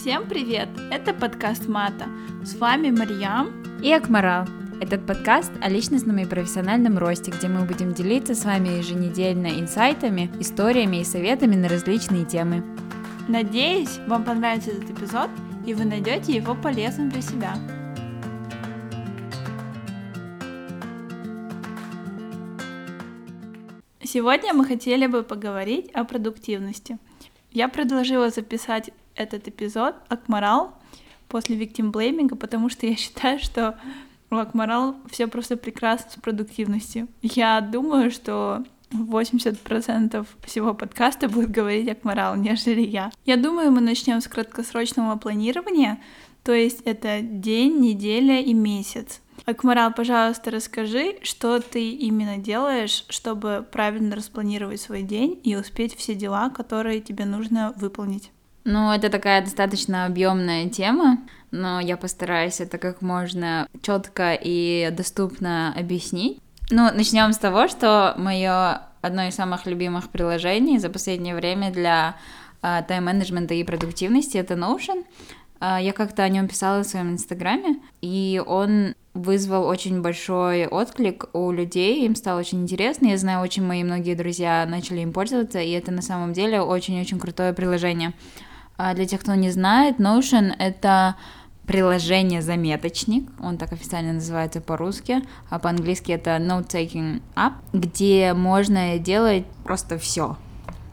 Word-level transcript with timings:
Всем 0.00 0.26
привет! 0.26 0.70
Это 0.90 1.12
подкаст 1.12 1.68
Мата. 1.68 2.06
С 2.42 2.54
вами 2.54 2.88
Марьям 2.90 3.50
и 3.82 3.92
Акмарал. 3.92 4.46
Этот 4.80 5.06
подкаст 5.06 5.52
о 5.60 5.68
личностном 5.68 6.16
и 6.16 6.24
профессиональном 6.24 6.96
росте, 6.96 7.30
где 7.30 7.48
мы 7.48 7.66
будем 7.66 7.92
делиться 7.92 8.34
с 8.34 8.46
вами 8.46 8.78
еженедельно 8.78 9.48
инсайтами, 9.48 10.30
историями 10.40 11.02
и 11.02 11.04
советами 11.04 11.54
на 11.54 11.68
различные 11.68 12.24
темы. 12.24 12.64
Надеюсь, 13.28 13.98
вам 14.06 14.24
понравится 14.24 14.70
этот 14.70 14.88
эпизод, 14.88 15.28
и 15.66 15.74
вы 15.74 15.84
найдете 15.84 16.32
его 16.32 16.54
полезным 16.54 17.10
для 17.10 17.20
себя. 17.20 17.54
Сегодня 24.02 24.54
мы 24.54 24.64
хотели 24.64 25.06
бы 25.06 25.22
поговорить 25.22 25.90
о 25.90 26.04
продуктивности. 26.04 26.96
Я 27.52 27.68
предложила 27.68 28.30
записать 28.30 28.92
этот 29.20 29.48
эпизод 29.48 29.94
Акмарал 30.08 30.74
после 31.28 31.56
blaming, 31.56 32.34
потому 32.36 32.68
что 32.68 32.86
я 32.86 32.96
считаю, 32.96 33.38
что 33.38 33.78
у 34.30 34.36
Акмарал 34.36 34.96
все 35.10 35.26
просто 35.26 35.56
прекрасно 35.56 36.10
с 36.10 36.14
продуктивностью. 36.16 37.08
Я 37.22 37.60
думаю, 37.60 38.10
что 38.10 38.64
80% 38.92 40.26
всего 40.44 40.74
подкаста 40.74 41.28
будет 41.28 41.50
говорить 41.50 41.88
Акмарал, 41.88 42.36
нежели 42.36 42.80
я. 42.80 43.12
Я 43.24 43.36
думаю, 43.36 43.70
мы 43.70 43.80
начнем 43.80 44.20
с 44.20 44.28
краткосрочного 44.28 45.16
планирования, 45.16 46.00
то 46.42 46.52
есть 46.52 46.80
это 46.84 47.20
день, 47.20 47.80
неделя 47.80 48.40
и 48.40 48.54
месяц. 48.54 49.20
Акмарал, 49.46 49.92
пожалуйста, 49.92 50.50
расскажи, 50.50 51.16
что 51.22 51.60
ты 51.60 51.90
именно 51.90 52.36
делаешь, 52.36 53.04
чтобы 53.08 53.66
правильно 53.70 54.16
распланировать 54.16 54.80
свой 54.80 55.02
день 55.02 55.40
и 55.44 55.56
успеть 55.56 55.96
все 55.96 56.14
дела, 56.14 56.50
которые 56.50 57.00
тебе 57.00 57.24
нужно 57.24 57.72
выполнить. 57.76 58.30
Ну, 58.72 58.92
это 58.92 59.08
такая 59.08 59.42
достаточно 59.42 60.06
объемная 60.06 60.68
тема, 60.68 61.18
но 61.50 61.80
я 61.80 61.96
постараюсь 61.96 62.60
это 62.60 62.78
как 62.78 63.02
можно 63.02 63.66
четко 63.82 64.38
и 64.40 64.90
доступно 64.92 65.74
объяснить. 65.76 66.38
Ну, 66.70 66.88
начнем 66.94 67.32
с 67.32 67.38
того, 67.38 67.66
что 67.66 68.14
мое 68.16 68.82
одно 69.00 69.24
из 69.26 69.34
самых 69.34 69.66
любимых 69.66 70.08
приложений 70.10 70.78
за 70.78 70.88
последнее 70.88 71.34
время 71.34 71.72
для 71.72 72.14
uh, 72.62 72.86
тайм-менеджмента 72.86 73.54
и 73.54 73.64
продуктивности 73.64 74.36
это 74.36 74.54
Notion. 74.54 75.04
Uh, 75.58 75.82
я 75.82 75.92
как-то 75.92 76.22
о 76.22 76.28
нем 76.28 76.46
писала 76.46 76.84
в 76.84 76.86
своем 76.86 77.10
инстаграме, 77.10 77.80
и 78.02 78.40
он 78.46 78.94
вызвал 79.14 79.66
очень 79.66 80.00
большой 80.00 80.68
отклик 80.68 81.24
у 81.32 81.50
людей, 81.50 82.06
им 82.06 82.14
стало 82.14 82.38
очень 82.38 82.62
интересно. 82.62 83.08
Я 83.08 83.18
знаю, 83.18 83.42
очень 83.42 83.66
мои 83.66 83.82
многие 83.82 84.14
друзья 84.14 84.64
начали 84.64 85.00
им 85.00 85.12
пользоваться, 85.12 85.58
и 85.58 85.72
это 85.72 85.90
на 85.90 86.02
самом 86.02 86.34
деле 86.34 86.60
очень-очень 86.60 87.18
крутое 87.18 87.52
приложение. 87.52 88.12
А 88.82 88.94
для 88.94 89.04
тех, 89.04 89.20
кто 89.20 89.34
не 89.34 89.50
знает, 89.50 89.98
Notion— 89.98 90.54
это 90.58 91.14
приложение 91.66 92.40
заметочник, 92.40 93.28
он 93.38 93.58
так 93.58 93.74
официально 93.74 94.14
называется 94.14 94.62
по-русски, 94.62 95.22
а 95.50 95.58
по-английски 95.58 96.12
это 96.12 96.38
Note-Taking 96.38 97.20
App, 97.36 97.52
где 97.74 98.32
можно 98.32 98.96
делать 98.98 99.44
просто 99.64 99.98
все. 99.98 100.38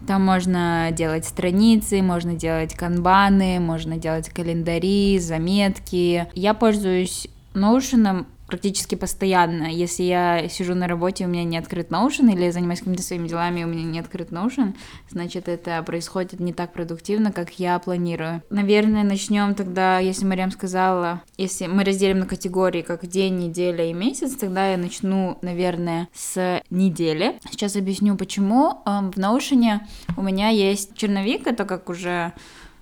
Там 0.06 0.26
можно 0.26 0.90
делать 0.92 1.24
страницы, 1.24 2.02
можно 2.02 2.34
делать 2.34 2.74
канбаны, 2.76 3.62
можно 3.62 3.96
делать 3.96 4.28
календари, 4.32 5.18
заметки. 5.20 6.28
Я 6.34 6.54
пользуюсь 6.54 7.30
Notion 7.54 8.26
практически 8.48 8.96
постоянно. 8.96 9.66
Если 9.66 10.04
я 10.04 10.48
сижу 10.50 10.74
на 10.74 10.88
работе, 10.88 11.26
у 11.26 11.28
меня 11.28 11.44
не 11.44 11.58
открыт 11.58 11.90
Notion, 11.90 12.32
или 12.32 12.50
занимаюсь 12.50 12.80
какими-то 12.80 13.04
своими 13.04 13.28
делами, 13.28 13.64
у 13.64 13.68
меня 13.68 13.84
не 13.84 14.00
открыт 14.00 14.32
Notion, 14.32 14.76
значит, 15.10 15.48
это 15.48 15.82
происходит 15.84 16.40
не 16.40 16.54
так 16.54 16.74
продуктивно, 16.74 17.32
как 17.32 17.60
я 17.60 17.78
планирую. 17.80 18.42
Наверное, 18.50 19.04
начнем 19.04 19.54
тогда, 19.54 20.00
если 20.00 20.26
Мариам 20.26 20.52
сказала, 20.52 21.22
если 21.38 21.68
мы 21.68 21.84
разделим 21.84 22.20
на 22.20 22.26
категории, 22.26 22.82
как 22.82 23.06
день, 23.06 23.38
неделя 23.38 23.90
и 23.90 23.94
месяц, 23.94 24.36
тогда 24.36 24.72
я 24.72 24.78
начну, 24.78 25.38
наверное, 25.42 26.08
с 26.14 26.62
недели. 26.70 27.40
Сейчас 27.52 27.76
объясню, 27.76 28.16
почему. 28.16 28.82
Эм, 28.86 29.12
в 29.12 29.18
Notion 29.18 29.80
у 30.16 30.22
меня 30.22 30.50
есть 30.50 30.96
черновик, 30.96 31.48
это 31.48 31.66
как 31.66 31.90
уже 31.90 32.34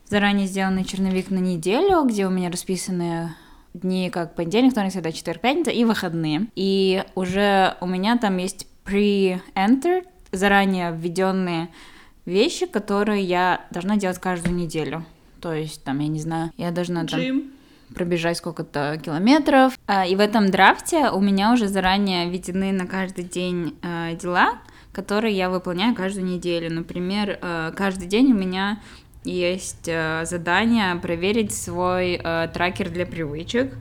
заранее 0.09 0.47
сделанный 0.47 0.83
черновик 0.83 1.31
на 1.31 1.39
неделю, 1.39 2.03
где 2.03 2.27
у 2.27 2.29
меня 2.29 2.51
расписаны 2.51 3.33
дни 3.79 4.09
как 4.09 4.35
понедельник, 4.35 4.71
вторник, 4.71 4.91
среда, 4.91 5.11
четверг, 5.11 5.41
пятница 5.41 5.71
и 5.71 5.83
выходные. 5.83 6.47
И 6.55 7.03
уже 7.15 7.75
у 7.81 7.87
меня 7.87 8.17
там 8.17 8.37
есть 8.37 8.67
pre-entered, 8.85 10.05
заранее 10.31 10.91
введенные 10.91 11.69
вещи, 12.25 12.65
которые 12.65 13.23
я 13.23 13.65
должна 13.71 13.97
делать 13.97 14.19
каждую 14.19 14.55
неделю. 14.55 15.05
То 15.41 15.53
есть, 15.53 15.83
там, 15.83 15.99
я 15.99 16.07
не 16.07 16.19
знаю, 16.19 16.51
я 16.57 16.71
должна 16.71 17.05
там... 17.05 17.19
Джим 17.19 17.51
пробежать 17.93 18.37
сколько-то 18.37 18.99
километров. 19.03 19.77
А, 19.87 20.05
и 20.05 20.15
в 20.15 20.19
этом 20.19 20.49
драфте 20.49 21.09
у 21.09 21.21
меня 21.21 21.53
уже 21.53 21.67
заранее 21.67 22.29
введены 22.29 22.71
на 22.71 22.87
каждый 22.87 23.23
день 23.23 23.75
э, 23.83 24.15
дела, 24.15 24.59
которые 24.91 25.35
я 25.35 25.49
выполняю 25.49 25.93
каждую 25.93 26.25
неделю. 26.25 26.73
Например, 26.73 27.37
э, 27.41 27.71
каждый 27.75 28.07
день 28.07 28.31
у 28.31 28.35
меня 28.35 28.79
есть 29.25 29.87
э, 29.87 30.23
задание 30.25 30.95
проверить 30.95 31.53
свой 31.53 32.19
э, 32.23 32.47
трекер 32.53 32.89
для 32.89 33.05
привычек. 33.05 33.73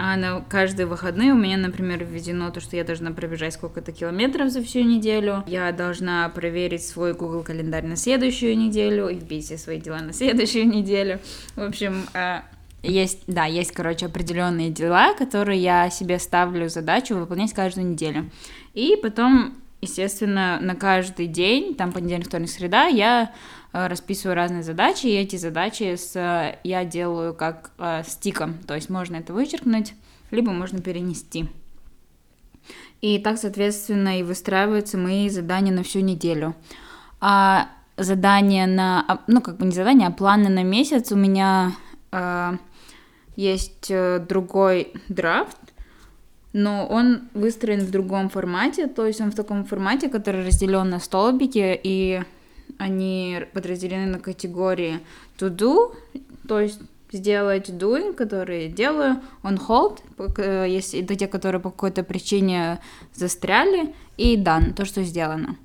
А 0.00 0.16
на 0.16 0.40
каждые 0.42 0.86
выходные 0.86 1.32
у 1.32 1.36
меня, 1.36 1.56
например, 1.56 2.04
введено 2.04 2.50
то, 2.50 2.60
что 2.60 2.76
я 2.76 2.84
должна 2.84 3.10
пробежать 3.10 3.54
сколько-то 3.54 3.90
километров 3.90 4.50
за 4.50 4.62
всю 4.62 4.84
неделю. 4.84 5.42
Я 5.48 5.72
должна 5.72 6.28
проверить 6.28 6.86
свой 6.86 7.14
Google 7.14 7.42
календарь 7.42 7.84
на 7.84 7.96
следующую 7.96 8.56
неделю 8.56 9.08
и 9.08 9.16
вбить 9.16 9.46
все 9.46 9.58
свои 9.58 9.80
дела 9.80 9.98
на 9.98 10.12
следующую 10.12 10.68
неделю. 10.72 11.18
В 11.56 11.62
общем, 11.62 12.04
э, 12.14 12.42
есть, 12.84 13.24
да, 13.26 13.44
есть, 13.46 13.72
короче, 13.72 14.06
определенные 14.06 14.70
дела, 14.70 15.14
которые 15.14 15.60
я 15.60 15.90
себе 15.90 16.20
ставлю 16.20 16.68
задачу 16.68 17.16
выполнять 17.16 17.52
каждую 17.52 17.88
неделю. 17.88 18.30
И 18.74 18.96
потом, 19.02 19.56
естественно, 19.80 20.60
на 20.60 20.76
каждый 20.76 21.26
день, 21.26 21.74
там 21.74 21.90
понедельник, 21.90 22.28
вторник, 22.28 22.50
среда, 22.50 22.86
я 22.86 23.32
расписываю 23.72 24.34
разные 24.34 24.62
задачи, 24.62 25.06
и 25.06 25.14
эти 25.14 25.36
задачи 25.36 25.94
с, 25.94 26.16
э, 26.16 26.58
я 26.64 26.84
делаю 26.84 27.34
как 27.34 27.70
э, 27.78 28.02
стиком, 28.06 28.54
то 28.66 28.74
есть 28.74 28.88
можно 28.88 29.16
это 29.16 29.32
вычеркнуть, 29.32 29.94
либо 30.30 30.52
можно 30.52 30.80
перенести. 30.80 31.48
И 33.00 33.18
так, 33.18 33.38
соответственно, 33.38 34.18
и 34.18 34.22
выстраиваются 34.22 34.96
мои 34.96 35.28
задания 35.28 35.72
на 35.72 35.82
всю 35.82 36.00
неделю. 36.00 36.54
А 37.20 37.68
задания 37.96 38.66
на, 38.66 39.04
а, 39.06 39.20
ну, 39.26 39.40
как 39.40 39.58
бы 39.58 39.66
не 39.66 39.72
задания, 39.72 40.08
а 40.08 40.12
планы 40.12 40.48
на 40.48 40.62
месяц 40.62 41.12
у 41.12 41.16
меня 41.16 41.72
э, 42.10 42.52
есть 43.36 43.92
другой 44.28 44.92
драфт, 45.08 45.58
но 46.52 46.86
он 46.86 47.28
выстроен 47.34 47.80
в 47.80 47.90
другом 47.90 48.30
формате, 48.30 48.86
то 48.86 49.06
есть 49.06 49.20
он 49.20 49.30
в 49.30 49.34
таком 49.34 49.64
формате, 49.64 50.08
который 50.08 50.44
разделен 50.44 50.88
на 50.88 50.98
столбики, 50.98 51.78
и 51.82 52.22
они 52.78 53.40
подразделены 53.52 54.06
на 54.06 54.18
категории 54.18 55.00
to 55.38 55.54
do, 55.54 55.94
то 56.46 56.60
есть 56.60 56.80
сделать 57.12 57.68
doing, 57.70 58.14
которые 58.14 58.68
делаю, 58.68 59.20
on 59.42 59.58
hold, 59.58 60.66
есть 60.66 60.94
это 60.94 61.16
те, 61.16 61.26
которые 61.26 61.60
по 61.60 61.70
какой-то 61.70 62.02
причине 62.02 62.80
застряли, 63.14 63.94
и 64.16 64.36
done, 64.36 64.74
то, 64.74 64.84
что 64.84 65.02
сделано. 65.02 65.56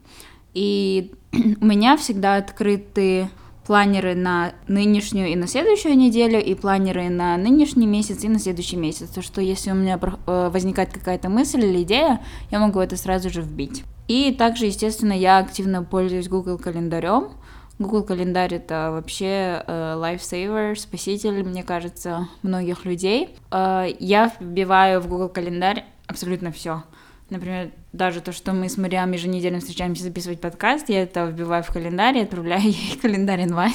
И 0.53 1.11
у 1.61 1.65
меня 1.65 1.97
всегда 1.97 2.35
открыты 2.35 3.29
планеры 3.65 4.13
на 4.13 4.53
нынешнюю 4.67 5.29
и 5.29 5.35
на 5.35 5.47
следующую 5.47 5.97
неделю, 5.97 6.41
и 6.43 6.53
планеры 6.53 7.09
на 7.09 7.37
нынешний 7.37 7.87
месяц 7.87 8.23
и 8.23 8.29
на 8.29 8.39
следующий 8.39 8.75
месяц. 8.75 9.09
То, 9.09 9.21
что 9.21 9.41
если 9.41 9.71
у 9.71 9.75
меня 9.75 9.99
э, 10.01 10.49
возникает 10.49 10.91
какая-то 10.91 11.29
мысль 11.29 11.63
или 11.63 11.83
идея, 11.83 12.21
я 12.51 12.59
могу 12.59 12.79
это 12.79 12.97
сразу 12.97 13.29
же 13.29 13.41
вбить. 13.41 13.83
И 14.07 14.33
также, 14.33 14.65
естественно, 14.65 15.13
я 15.13 15.37
активно 15.37 15.83
пользуюсь 15.83 16.27
Google 16.27 16.57
календарем. 16.57 17.31
Google 17.79 18.03
календарь 18.03 18.55
это 18.55 18.89
вообще 18.91 19.63
э, 19.65 19.95
lifesaver, 19.97 20.75
спаситель, 20.75 21.43
мне 21.43 21.63
кажется, 21.63 22.27
многих 22.43 22.85
людей. 22.85 23.35
Э, 23.51 23.87
я 23.99 24.31
вбиваю 24.39 25.01
в 25.01 25.07
Google 25.07 25.29
календарь 25.29 25.85
абсолютно 26.07 26.51
все. 26.51 26.83
Например, 27.29 27.71
даже 27.93 28.21
то, 28.21 28.31
что 28.31 28.53
мы 28.53 28.69
с 28.69 28.77
Мариам 28.77 29.11
еженедельно 29.11 29.59
встречаемся 29.59 30.03
записывать 30.03 30.39
подкаст, 30.39 30.89
я 30.89 31.01
это 31.01 31.25
вбиваю 31.25 31.63
в 31.63 31.67
календарь, 31.67 32.19
отправляю 32.19 32.61
ей 32.61 32.97
календарь 33.01 33.43
инвайт, 33.45 33.73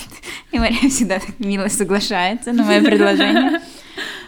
и 0.52 0.58
Мария 0.58 0.88
всегда 0.88 1.18
так 1.18 1.38
мило 1.40 1.66
соглашается 1.68 2.52
на 2.52 2.62
мое 2.62 2.80
предложение. 2.84 3.60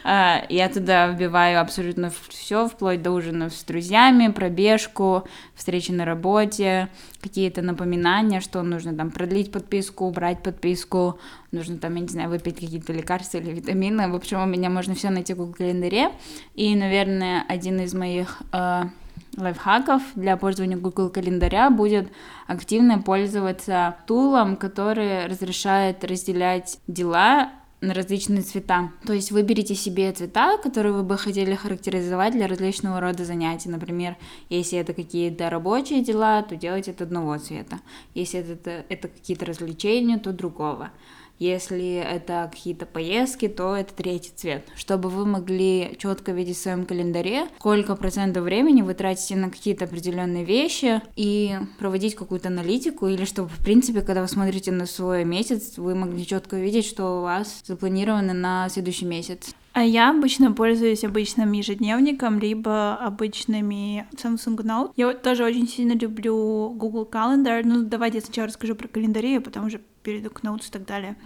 А, 0.04 0.44
я 0.48 0.68
туда 0.68 1.08
вбиваю 1.08 1.60
абсолютно 1.60 2.10
все, 2.28 2.68
вплоть 2.68 3.02
до 3.02 3.10
ужинов 3.10 3.52
с 3.52 3.64
друзьями, 3.64 4.32
пробежку, 4.32 5.24
встречи 5.54 5.90
на 5.90 6.04
работе, 6.04 6.88
какие-то 7.20 7.62
напоминания, 7.62 8.40
что 8.40 8.62
нужно 8.62 8.94
там 8.94 9.10
продлить 9.10 9.52
подписку, 9.52 10.06
убрать 10.06 10.42
подписку, 10.42 11.18
нужно 11.52 11.78
там, 11.78 11.94
я 11.96 12.00
не 12.00 12.08
знаю, 12.08 12.30
выпить 12.30 12.54
какие-то 12.54 12.92
лекарства 12.92 13.38
или 13.38 13.50
витамины. 13.50 14.10
В 14.10 14.14
общем, 14.14 14.40
у 14.40 14.46
меня 14.46 14.70
можно 14.70 14.94
все 14.94 15.10
найти 15.10 15.34
в 15.34 15.38
Google 15.38 15.54
календаре. 15.54 16.10
И, 16.54 16.74
наверное, 16.74 17.44
один 17.48 17.80
из 17.80 17.92
моих 17.94 18.42
э, 18.52 18.84
лайфхаков 19.36 20.02
для 20.14 20.36
пользования 20.36 20.76
Google 20.76 21.10
календаря 21.10 21.70
будет 21.70 22.10
активно 22.46 23.00
пользоваться 23.00 23.96
тулом, 24.06 24.56
который 24.56 25.26
разрешает 25.26 26.04
разделять 26.04 26.78
дела 26.86 27.50
на 27.80 27.94
различные 27.94 28.42
цвета. 28.42 28.92
То 29.06 29.12
есть 29.12 29.30
выберите 29.30 29.74
себе 29.74 30.12
цвета, 30.12 30.58
которые 30.58 30.92
вы 30.92 31.02
бы 31.02 31.16
хотели 31.16 31.54
характеризовать 31.54 32.34
для 32.34 32.46
различного 32.46 33.00
рода 33.00 33.24
занятий. 33.24 33.68
Например, 33.68 34.16
если 34.50 34.78
это 34.78 34.92
какие-то 34.92 35.48
рабочие 35.48 36.02
дела, 36.02 36.42
то 36.42 36.56
делайте 36.56 36.90
это 36.90 37.04
одного 37.04 37.38
цвета. 37.38 37.80
Если 38.14 38.40
это, 38.40 38.84
это 38.88 39.08
какие-то 39.08 39.46
развлечения, 39.46 40.18
то 40.18 40.32
другого. 40.32 40.90
Если 41.40 41.94
это 41.94 42.50
какие-то 42.52 42.84
поездки, 42.84 43.48
то 43.48 43.74
это 43.74 43.94
третий 43.94 44.30
цвет. 44.36 44.62
Чтобы 44.76 45.08
вы 45.08 45.24
могли 45.24 45.96
четко 45.98 46.32
видеть 46.32 46.58
в 46.58 46.60
своем 46.60 46.84
календаре, 46.84 47.46
сколько 47.58 47.96
процентов 47.96 48.44
времени 48.44 48.82
вы 48.82 48.92
тратите 48.92 49.36
на 49.36 49.48
какие-то 49.48 49.86
определенные 49.86 50.44
вещи 50.44 51.00
и 51.16 51.56
проводить 51.78 52.14
какую-то 52.14 52.48
аналитику, 52.48 53.06
или 53.08 53.24
чтобы, 53.24 53.48
в 53.48 53.64
принципе, 53.64 54.02
когда 54.02 54.20
вы 54.20 54.28
смотрите 54.28 54.70
на 54.70 54.84
свой 54.84 55.24
месяц, 55.24 55.78
вы 55.78 55.94
могли 55.94 56.26
четко 56.26 56.56
видеть, 56.56 56.84
что 56.84 57.20
у 57.20 57.22
вас 57.22 57.62
запланировано 57.64 58.34
на 58.34 58.68
следующий 58.68 59.06
месяц. 59.06 59.54
А 59.80 59.82
я 59.82 60.10
обычно 60.10 60.52
пользуюсь 60.52 61.04
обычным 61.04 61.52
ежедневником, 61.52 62.38
либо 62.38 62.96
обычными 62.96 64.06
Samsung 64.14 64.58
Note. 64.58 64.92
Я 64.94 65.14
тоже 65.14 65.42
очень 65.42 65.66
сильно 65.66 65.94
люблю 65.94 66.68
Google 66.76 67.08
Calendar. 67.10 67.62
Ну, 67.64 67.84
давайте 67.84 68.18
я 68.18 68.22
сначала 68.22 68.48
расскажу 68.48 68.74
про 68.74 68.88
календари, 68.88 69.38
а 69.38 69.40
потом 69.40 69.64
уже 69.64 69.80
перейду 70.02 70.28
к 70.28 70.42
Notes 70.42 70.68
и 70.68 70.70
так 70.70 70.84
далее. 70.84 71.16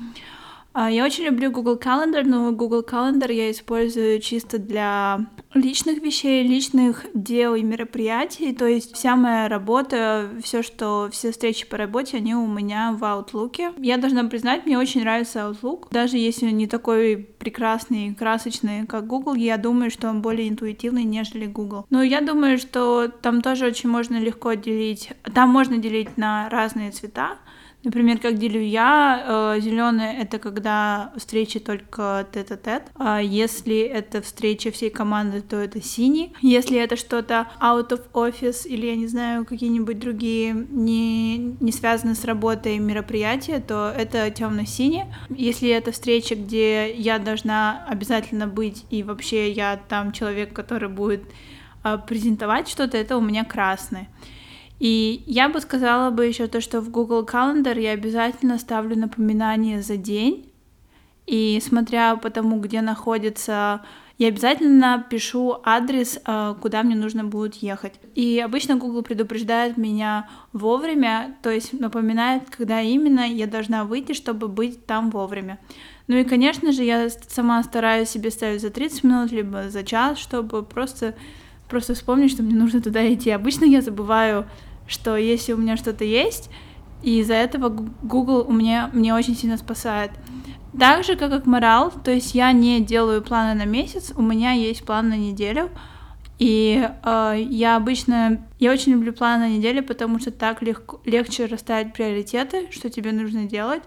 А, 0.77 0.91
я 0.91 1.05
очень 1.05 1.25
люблю 1.25 1.53
Google 1.53 1.79
Calendar, 1.79 2.25
но 2.25 2.51
Google 2.51 2.83
Calendar 2.83 3.33
я 3.33 3.53
использую 3.53 4.21
чисто 4.21 4.59
для 4.59 5.21
личных 5.55 6.03
вещей, 6.03 6.43
личных 6.43 7.07
дел 7.15 7.55
и 7.55 7.63
мероприятий. 7.63 8.53
То 8.53 8.67
есть 8.67 8.93
вся 8.93 9.15
моя 9.15 9.49
работа, 9.49 10.31
все, 10.43 10.65
что 10.65 11.09
все 11.13 11.31
встречи 11.31 11.65
по 11.65 11.77
работе, 11.77 12.17
они 12.17 12.35
у 12.35 12.49
меня 12.49 12.93
в 12.93 13.05
Outlook. 13.05 13.75
Я 13.79 13.99
должна 13.99 14.25
признать, 14.25 14.67
мне 14.67 14.77
очень 14.77 15.03
нравится 15.03 15.49
Outlook. 15.49 15.87
Даже 15.93 16.19
если 16.19 16.49
он 16.49 16.57
не 16.57 16.67
такой 16.67 17.19
прекрасный 17.19 18.13
красочный, 18.13 18.85
как 18.85 19.07
Google, 19.07 19.35
я 19.35 19.59
думаю, 19.59 19.93
что 19.93 20.09
он 20.09 20.23
более 20.23 20.49
интуитивный, 20.49 21.05
нежели 21.05 21.47
Google. 21.47 21.87
Но 21.91 22.03
я 22.03 22.21
думаю, 22.21 22.59
что 22.59 23.07
там 23.07 23.43
тоже 23.43 23.67
очень 23.67 23.89
можно 23.89 24.17
легко 24.19 24.55
делить. 24.55 25.13
Там 25.33 25.51
можно 25.51 25.79
делить 25.79 26.17
на 26.17 26.49
разные 26.49 26.91
цвета. 26.91 27.39
Например, 27.85 28.19
как 28.19 28.39
делю 28.39 28.63
я, 28.63 29.55
э, 29.57 29.61
зеленый 29.61 30.15
это 30.17 30.39
когда 30.39 31.13
встречи 31.17 31.61
только 31.61 32.27
тет-а-тет. 32.33 32.85
А 32.95 33.21
если 33.21 33.81
это 33.81 34.23
встреча 34.23 34.71
всей 34.71 34.89
команды, 34.89 35.43
то 35.43 35.57
это 35.57 35.83
синий. 35.83 36.33
Если 36.41 36.79
это 36.79 36.97
что-то 36.97 37.47
out 37.61 37.91
of 37.91 38.01
office 38.15 38.67
или, 38.67 38.87
я 38.87 38.97
не 38.97 39.07
знаю, 39.07 39.45
какие-нибудь 39.45 39.99
другие 39.99 40.55
не, 40.71 41.37
не 41.61 41.73
связанные 41.73 42.15
с 42.15 42.25
работой 42.25 42.79
мероприятия, 42.79 43.61
то 43.61 43.93
это 43.95 44.31
темно-синий. 44.31 45.05
Если 45.29 45.69
это 45.69 45.93
встреча, 45.93 46.35
где 46.35 46.95
я 46.95 47.19
должна 47.19 47.85
обязательно 47.87 48.47
быть, 48.47 48.87
и 48.89 49.03
вообще 49.03 49.51
я 49.51 49.79
там 49.89 50.13
человек, 50.13 50.55
который 50.55 50.89
будет 50.89 51.23
э, 51.85 51.99
презентовать 52.07 52.69
что-то, 52.69 52.97
это 52.97 53.19
у 53.19 53.21
меня 53.21 53.45
красный. 53.45 54.09
И 54.85 55.23
я 55.25 55.49
бы 55.49 55.63
сказала 55.63 56.11
бы 56.11 56.27
еще 56.27 56.47
то, 56.47 56.61
что 56.61 56.83
в 56.83 56.91
Google 56.91 57.25
Calendar 57.25 57.81
я 57.81 57.93
обязательно 57.93 58.59
ставлю 58.59 58.99
напоминание 58.99 59.81
за 59.81 59.97
день, 59.97 60.53
и 61.27 61.59
смотря 61.67 62.17
по 62.17 62.29
тому, 62.29 62.61
где 62.61 62.83
находится 62.83 63.81
я 64.19 64.29
обязательно 64.29 65.03
пишу 65.09 65.57
адрес, 65.65 66.21
э, 66.27 66.55
куда 66.61 66.83
мне 66.83 66.95
нужно 66.97 67.25
будет 67.25 67.55
ехать. 67.57 67.95
И 68.15 68.39
обычно 68.39 68.77
Google 68.77 69.01
предупреждает 69.01 69.79
меня 69.79 70.29
вовремя, 70.53 71.35
то 71.43 71.51
есть 71.51 71.73
напоминает, 71.73 72.43
когда 72.51 72.83
именно 72.83 73.27
я 73.27 73.47
должна 73.47 73.85
выйти, 73.85 74.13
чтобы 74.13 74.49
быть 74.49 74.85
там 74.85 75.11
вовремя. 75.11 75.59
Ну 76.09 76.17
и, 76.17 76.25
конечно 76.25 76.73
же, 76.73 76.85
я 76.85 77.09
сама 77.09 77.63
стараюсь 77.63 78.11
себе 78.11 78.31
ставить 78.31 78.61
за 78.61 78.69
30 78.69 79.03
минут, 79.03 79.33
либо 79.33 79.71
за 79.71 79.83
час, 79.83 80.19
чтобы 80.19 80.63
просто 80.63 81.15
просто 81.69 81.95
вспомнить, 81.95 82.31
что 82.31 82.43
мне 82.43 82.55
нужно 82.55 82.81
туда 82.81 83.13
идти. 83.13 83.31
Обычно 83.31 83.65
я 83.65 83.81
забываю, 83.81 84.47
что 84.87 85.17
если 85.17 85.53
у 85.53 85.57
меня 85.57 85.77
что-то 85.77 86.05
есть, 86.05 86.51
и 87.03 87.21
из-за 87.21 87.35
этого 87.35 87.69
Google 87.69 88.45
у 88.49 88.53
меня, 88.53 88.91
мне 88.93 89.15
очень 89.15 89.37
сильно 89.37 89.57
спасает. 89.57 90.11
Так 90.79 91.05
же, 91.05 91.17
как 91.17 91.33
Акмарал, 91.33 91.93
то 91.93 92.11
есть 92.11 92.35
я 92.35 92.51
не 92.53 92.81
делаю 92.81 93.23
планы 93.23 93.55
на 93.55 93.67
месяц, 93.67 94.13
у 94.17 94.23
меня 94.23 94.53
есть 94.53 94.85
план 94.85 95.09
на 95.11 95.17
неделю, 95.17 95.71
и 96.39 96.89
э, 97.05 97.45
я 97.49 97.77
обычно, 97.77 98.45
я 98.59 98.73
очень 98.73 98.93
люблю 98.93 99.13
план 99.13 99.41
на 99.41 99.49
неделю, 99.49 99.85
потому 99.85 100.19
что 100.19 100.33
так 100.33 100.63
легко, 100.63 101.01
легче 101.05 101.47
расставить 101.47 101.93
приоритеты, 101.93 102.69
что 102.73 102.91
тебе 102.91 103.13
нужно 103.13 103.45
делать, 103.45 103.83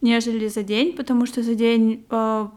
нежели 0.00 0.46
за 0.46 0.62
день, 0.62 0.92
потому 0.92 1.26
что 1.26 1.42
за 1.42 1.54
день 1.54 2.04
э, 2.08 2.48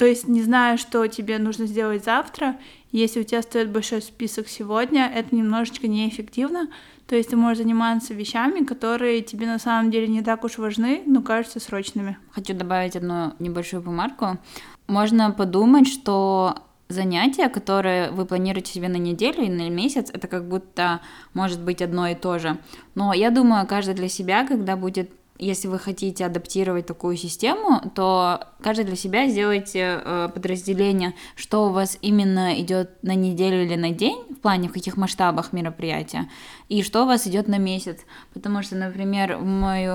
то 0.00 0.06
есть, 0.06 0.26
не 0.26 0.40
зная, 0.40 0.78
что 0.78 1.06
тебе 1.08 1.36
нужно 1.36 1.66
сделать 1.66 2.06
завтра, 2.06 2.56
если 2.90 3.20
у 3.20 3.22
тебя 3.22 3.42
стоит 3.42 3.70
большой 3.70 4.00
список 4.00 4.48
сегодня, 4.48 5.12
это 5.14 5.36
немножечко 5.36 5.88
неэффективно. 5.88 6.68
То 7.10 7.16
есть 7.16 7.30
ты 7.30 7.36
можешь 7.36 7.58
заниматься 7.58 8.14
вещами, 8.14 8.64
которые 8.64 9.20
тебе 9.20 9.44
на 9.44 9.58
самом 9.58 9.90
деле 9.90 10.06
не 10.06 10.22
так 10.22 10.44
уж 10.44 10.58
важны, 10.58 11.02
но 11.06 11.22
кажутся 11.22 11.58
срочными. 11.58 12.16
Хочу 12.30 12.54
добавить 12.54 12.94
одну 12.94 13.32
небольшую 13.40 13.82
помарку. 13.82 14.38
Можно 14.86 15.32
подумать, 15.32 15.88
что 15.88 16.54
занятия, 16.88 17.48
которые 17.48 18.12
вы 18.12 18.26
планируете 18.26 18.72
себе 18.72 18.88
на 18.88 18.96
неделю 18.96 19.42
и 19.42 19.50
на 19.50 19.68
месяц, 19.70 20.08
это 20.12 20.28
как 20.28 20.46
будто 20.46 21.00
может 21.34 21.60
быть 21.60 21.82
одно 21.82 22.06
и 22.06 22.14
то 22.14 22.38
же. 22.38 22.58
Но 22.94 23.12
я 23.12 23.30
думаю, 23.30 23.66
каждый 23.66 23.94
для 23.94 24.08
себя, 24.08 24.46
когда 24.46 24.76
будет 24.76 25.10
если 25.40 25.68
вы 25.68 25.78
хотите 25.78 26.26
адаптировать 26.26 26.86
такую 26.86 27.16
систему, 27.16 27.80
то 27.94 28.46
каждый 28.60 28.84
для 28.84 28.96
себя 28.96 29.26
сделайте 29.26 30.00
э, 30.04 30.28
подразделение, 30.32 31.14
что 31.34 31.66
у 31.66 31.72
вас 31.72 31.98
именно 32.02 32.60
идет 32.60 33.02
на 33.02 33.14
неделю 33.14 33.64
или 33.64 33.74
на 33.74 33.90
день, 33.90 34.22
в 34.30 34.40
плане 34.40 34.68
в 34.68 34.72
каких 34.72 34.98
масштабах 34.98 35.52
мероприятия, 35.52 36.28
и 36.70 36.82
что 36.82 37.02
у 37.02 37.06
вас 37.06 37.26
идет 37.26 37.48
на 37.48 37.58
месяц. 37.58 37.98
Потому 38.32 38.62
что, 38.62 38.76
например, 38.76 39.36
в 39.36 39.44
мой 39.44 39.86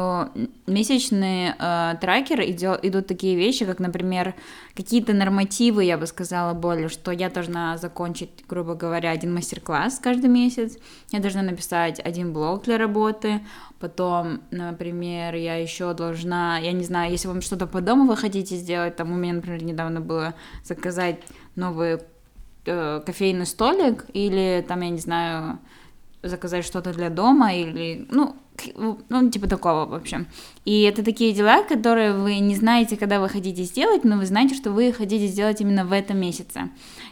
месячный 0.67 1.53
э, 1.57 1.95
трекер 1.99 2.41
идет, 2.41 2.85
идут 2.85 3.07
такие 3.07 3.35
вещи, 3.35 3.65
как, 3.65 3.79
например, 3.79 4.35
какие-то 4.75 5.13
нормативы, 5.13 5.85
я 5.85 5.97
бы 5.97 6.05
сказала, 6.05 6.53
более, 6.53 6.89
что 6.89 7.11
я 7.11 7.29
должна 7.29 7.77
закончить, 7.77 8.29
грубо 8.47 8.75
говоря, 8.75 9.11
один 9.11 9.33
мастер-класс 9.33 9.99
каждый 10.03 10.29
месяц, 10.29 10.77
я 11.11 11.19
должна 11.19 11.41
написать 11.41 11.99
один 11.99 12.33
блог 12.33 12.65
для 12.65 12.77
работы, 12.77 13.41
Потом, 13.79 14.41
например, 14.51 15.35
я 15.35 15.57
еще 15.57 15.93
должна, 15.93 16.57
я 16.57 16.71
не 16.71 16.83
знаю, 16.83 17.11
если 17.11 17.27
вам 17.27 17.41
что-то 17.41 17.67
по 17.67 17.81
дому 17.81 18.07
вы 18.07 18.15
хотите 18.15 18.55
сделать, 18.55 18.95
там 18.95 19.11
у 19.11 19.15
меня, 19.15 19.33
например, 19.33 19.63
недавно 19.63 19.99
было 19.99 20.33
заказать 20.63 21.19
новый 21.55 21.99
э, 22.65 23.01
кофейный 23.05 23.45
столик 23.45 24.05
или 24.13 24.65
там, 24.65 24.81
я 24.81 24.89
не 24.89 24.99
знаю, 24.99 25.59
заказать 26.29 26.65
что-то 26.65 26.93
для 26.93 27.09
дома 27.09 27.53
или, 27.53 28.05
ну, 28.09 28.35
ну, 29.09 29.29
типа 29.29 29.47
такого, 29.47 29.85
в 29.85 29.93
общем. 29.93 30.27
И 30.63 30.83
это 30.83 31.03
такие 31.03 31.33
дела, 31.33 31.63
которые 31.63 32.13
вы 32.13 32.39
не 32.39 32.55
знаете, 32.55 32.95
когда 32.97 33.19
вы 33.19 33.29
хотите 33.29 33.63
сделать, 33.63 34.03
но 34.03 34.17
вы 34.17 34.25
знаете, 34.25 34.55
что 34.55 34.71
вы 34.71 34.93
хотите 34.93 35.27
сделать 35.27 35.61
именно 35.61 35.85
в 35.85 35.91
этом 35.91 36.17
месяце. 36.17 36.69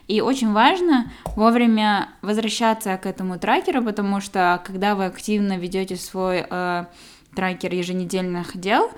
И 0.07 0.21
очень 0.21 0.51
важно 0.53 1.11
вовремя 1.35 2.09
возвращаться 2.21 2.97
к 2.97 3.05
этому 3.05 3.39
трекеру, 3.39 3.83
потому 3.83 4.21
что 4.21 4.61
когда 4.65 4.95
вы 4.95 5.05
активно 5.05 5.57
ведете 5.57 5.95
свой 5.95 6.45
э, 6.49 6.85
трекер 7.35 7.73
еженедельных 7.73 8.57
дел, 8.57 8.89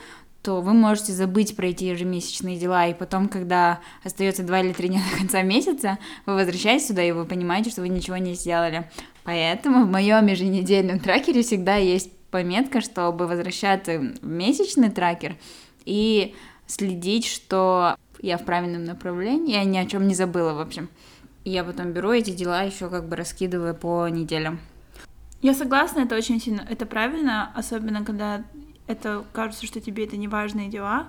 то 0.46 0.62
вы 0.62 0.74
можете 0.74 1.12
забыть 1.12 1.56
про 1.56 1.68
эти 1.68 1.86
ежемесячные 1.86 2.58
дела, 2.60 2.86
и 2.86 2.94
потом, 2.94 3.28
когда 3.30 3.80
остается 4.04 4.44
два 4.44 4.60
или 4.62 4.74
три 4.74 4.90
дня 4.90 5.02
до 5.12 5.18
конца 5.18 5.42
месяца, 5.44 5.98
вы 6.28 6.36
возвращаетесь 6.36 6.88
сюда, 6.88 7.04
и 7.04 7.12
вы 7.12 7.26
понимаете, 7.26 7.72
что 7.72 7.82
вы 7.82 7.90
ничего 7.90 8.18
не 8.18 8.36
сделали. 8.36 8.88
Поэтому 9.26 9.86
в 9.86 9.92
моем 9.92 10.28
еженедельном 10.28 11.00
трекере 11.00 11.42
всегда 11.42 11.76
есть 11.76 12.12
пометка, 12.30 12.80
чтобы 12.80 13.28
возвращаться 13.28 13.98
в 13.98 14.26
месячный 14.26 14.92
трекер 14.92 15.36
и 15.84 16.36
следить, 16.68 17.26
что 17.26 17.96
я 18.22 18.38
в 18.38 18.46
правильном 18.46 18.86
направлении, 18.86 19.54
я 19.54 19.64
ни 19.64 19.78
о 19.78 19.86
чем 19.86 20.08
не 20.08 20.16
забыла, 20.16 20.54
в 20.54 20.60
общем. 20.60 20.90
Я 21.44 21.64
потом 21.64 21.92
беру 21.92 22.12
эти 22.12 22.32
дела 22.32 22.64
еще 22.64 22.90
как 22.90 23.08
бы 23.08 23.16
раскидываю 23.16 23.76
по 23.76 24.08
неделям. 24.08 24.60
Я 25.42 25.54
согласна, 25.54 26.02
это 26.02 26.16
очень 26.16 26.40
сильно, 26.40 26.66
это 26.70 26.86
правильно, 26.86 27.52
особенно 27.56 28.04
когда 28.04 28.44
это 28.88 29.26
кажется, 29.34 29.66
что 29.66 29.80
тебе 29.80 30.06
это 30.06 30.18
не 30.18 30.28
важные 30.28 30.70
дела, 30.70 31.08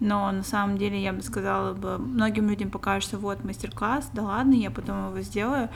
но 0.00 0.30
на 0.30 0.42
самом 0.42 0.78
деле 0.78 1.00
я 1.00 1.12
бы 1.12 1.22
сказала 1.22 1.74
бы, 1.74 1.98
многим 1.98 2.48
людям 2.48 2.70
покажется, 2.70 3.18
вот 3.18 3.44
мастер-класс, 3.44 4.10
да 4.12 4.22
ладно, 4.22 4.54
я 4.54 4.70
потом 4.70 5.08
его 5.08 5.20
сделаю, 5.20 5.68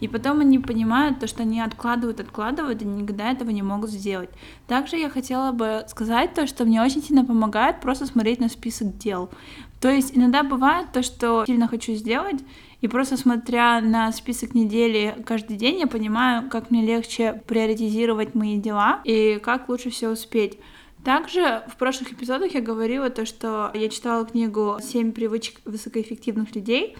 и 0.00 0.08
потом 0.08 0.40
они 0.40 0.58
понимают 0.58 1.20
то, 1.20 1.26
что 1.26 1.42
они 1.42 1.60
откладывают, 1.60 2.20
откладывают, 2.20 2.82
и 2.82 2.84
никогда 2.84 3.30
этого 3.30 3.50
не 3.50 3.62
могут 3.62 3.90
сделать. 3.90 4.30
Также 4.66 4.96
я 4.96 5.08
хотела 5.08 5.52
бы 5.52 5.84
сказать 5.88 6.34
то, 6.34 6.46
что 6.46 6.64
мне 6.64 6.82
очень 6.82 7.02
сильно 7.02 7.24
помогает 7.24 7.80
просто 7.80 8.06
смотреть 8.06 8.40
на 8.40 8.48
список 8.48 8.98
дел. 8.98 9.30
То 9.80 9.88
есть 9.88 10.16
иногда 10.16 10.42
бывает 10.42 10.92
то, 10.92 11.02
что 11.02 11.44
сильно 11.46 11.66
хочу 11.66 11.94
сделать, 11.94 12.40
и 12.82 12.88
просто 12.88 13.16
смотря 13.16 13.80
на 13.80 14.12
список 14.12 14.54
недели 14.54 15.16
каждый 15.24 15.56
день, 15.56 15.80
я 15.80 15.86
понимаю, 15.86 16.48
как 16.50 16.70
мне 16.70 16.84
легче 16.84 17.42
приоритизировать 17.46 18.34
мои 18.34 18.58
дела 18.58 19.00
и 19.04 19.38
как 19.42 19.68
лучше 19.68 19.90
все 19.90 20.08
успеть. 20.10 20.58
Также 21.04 21.62
в 21.68 21.76
прошлых 21.76 22.12
эпизодах 22.12 22.54
я 22.54 22.60
говорила 22.60 23.08
то, 23.08 23.24
что 23.24 23.70
я 23.74 23.88
читала 23.88 24.26
книгу 24.26 24.78
«Семь 24.82 25.12
привычек 25.12 25.60
высокоэффективных 25.64 26.54
людей». 26.54 26.96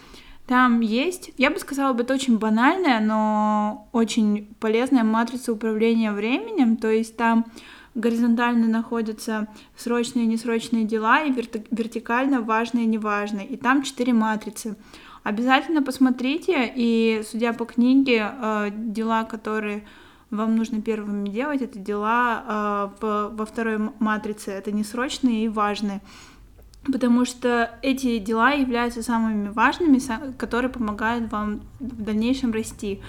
Там 0.47 0.81
есть, 0.81 1.31
я 1.37 1.51
бы 1.51 1.61
сказала, 1.61 1.97
это 1.97 2.13
очень 2.13 2.39
банальная, 2.39 2.99
но 2.99 3.89
очень 3.93 4.53
полезная 4.59 5.05
матрица 5.05 5.53
управления 5.53 6.11
временем. 6.11 6.77
То 6.77 6.91
есть 6.91 7.17
там 7.17 7.47
горизонтально 7.95 8.67
находятся 8.67 9.47
срочные 9.77 10.25
и 10.25 10.29
несрочные 10.29 10.85
дела 10.85 11.23
и 11.23 11.31
вертикально 11.31 12.41
важные 12.41 12.85
и 12.85 12.89
неважные. 12.89 13.47
И 13.47 13.57
там 13.57 13.83
четыре 13.83 14.13
матрицы. 14.13 14.77
Обязательно 15.23 15.83
посмотрите, 15.83 16.73
и 16.75 17.23
судя 17.31 17.53
по 17.53 17.65
книге, 17.67 18.33
э, 18.33 18.71
дела, 18.73 19.25
которые 19.25 19.85
вам 20.31 20.57
нужно 20.57 20.81
первыми 20.81 21.29
делать, 21.29 21.63
это 21.63 21.79
дела 21.79 22.91
э, 23.01 23.29
во 23.33 23.47
второй 23.47 23.79
матрице, 23.99 24.53
это 24.53 24.73
несрочные 24.73 25.45
и 25.45 25.49
важные. 25.49 26.01
Потому 26.91 27.25
что 27.27 27.71
эти 27.83 28.19
дела 28.19 28.53
являются 28.53 29.03
самыми 29.03 29.51
важными, 29.51 30.01
которые 30.39 30.71
помогают 30.71 31.31
вам 31.31 31.61
в 31.79 32.03
дальнейшем 32.03 32.53
расти. 32.53 33.03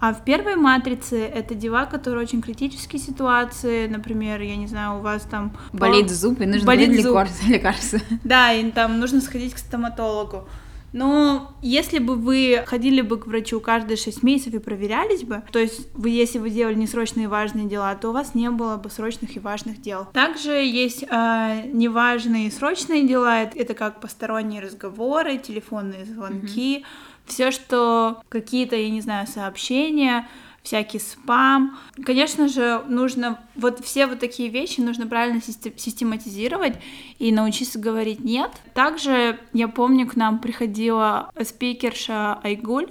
А 0.00 0.12
в 0.12 0.24
первой 0.24 0.56
матрице 0.56 1.20
это 1.20 1.54
дела, 1.54 1.86
которые 1.86 2.24
очень 2.24 2.42
критические 2.42 3.00
ситуации, 3.00 3.86
например, 3.86 4.42
я 4.42 4.56
не 4.56 4.66
знаю, 4.66 4.98
у 4.98 5.00
вас 5.00 5.22
там 5.22 5.56
болит 5.72 6.10
зуб 6.10 6.40
и 6.42 6.46
нужно 6.46 6.66
болит 6.66 7.00
зуб. 7.00 7.16
лекарство. 7.46 8.00
Да, 8.24 8.52
и 8.52 8.70
там 8.70 9.00
нужно 9.00 9.22
сходить 9.22 9.54
к 9.54 9.58
стоматологу. 9.58 10.46
Но 10.94 11.56
если 11.60 11.98
бы 11.98 12.14
вы 12.14 12.62
ходили 12.66 13.00
бы 13.00 13.18
к 13.18 13.26
врачу 13.26 13.58
каждые 13.58 13.96
6 13.96 14.22
месяцев 14.22 14.54
и 14.54 14.58
проверялись 14.60 15.24
бы, 15.24 15.42
то 15.50 15.58
есть 15.58 15.92
вы, 15.94 16.10
если 16.10 16.38
вы 16.38 16.50
делали 16.50 16.76
несрочные 16.76 17.24
и 17.24 17.26
важные 17.26 17.66
дела, 17.66 17.92
то 17.96 18.10
у 18.10 18.12
вас 18.12 18.36
не 18.36 18.48
было 18.48 18.76
бы 18.76 18.88
срочных 18.90 19.34
и 19.36 19.40
важных 19.40 19.80
дел. 19.80 20.06
Также 20.12 20.52
есть 20.52 21.02
э, 21.02 21.62
неважные 21.72 22.46
и 22.46 22.50
срочные 22.50 23.08
дела, 23.08 23.42
это, 23.42 23.74
как 23.74 24.00
посторонние 24.00 24.60
разговоры, 24.60 25.36
телефонные 25.38 26.04
звонки, 26.04 26.78
mm-hmm. 26.78 26.84
все, 27.26 27.50
что 27.50 28.22
какие-то, 28.28 28.76
я 28.76 28.88
не 28.88 29.00
знаю, 29.00 29.26
сообщения, 29.26 30.28
всякий 30.64 30.98
спам. 30.98 31.78
Конечно 32.04 32.48
же, 32.48 32.82
нужно 32.88 33.38
вот 33.54 33.84
все 33.84 34.06
вот 34.06 34.18
такие 34.18 34.48
вещи 34.48 34.80
нужно 34.80 35.06
правильно 35.06 35.40
систематизировать 35.40 36.74
и 37.18 37.30
научиться 37.30 37.78
говорить 37.78 38.24
нет. 38.24 38.50
Также 38.72 39.38
я 39.52 39.68
помню, 39.68 40.08
к 40.08 40.16
нам 40.16 40.40
приходила 40.40 41.30
спикерша 41.40 42.40
Айгуль, 42.42 42.90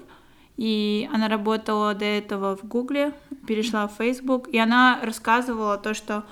и 0.56 1.10
она 1.12 1.28
работала 1.28 1.96
до 1.96 2.06
этого 2.06 2.56
в 2.56 2.64
Гугле, 2.64 3.12
перешла 3.48 3.88
в 3.88 3.96
Facebook, 3.98 4.48
и 4.50 4.60
она 4.60 5.00
рассказывала 5.02 5.78
то, 5.78 5.96
что 5.96 6.26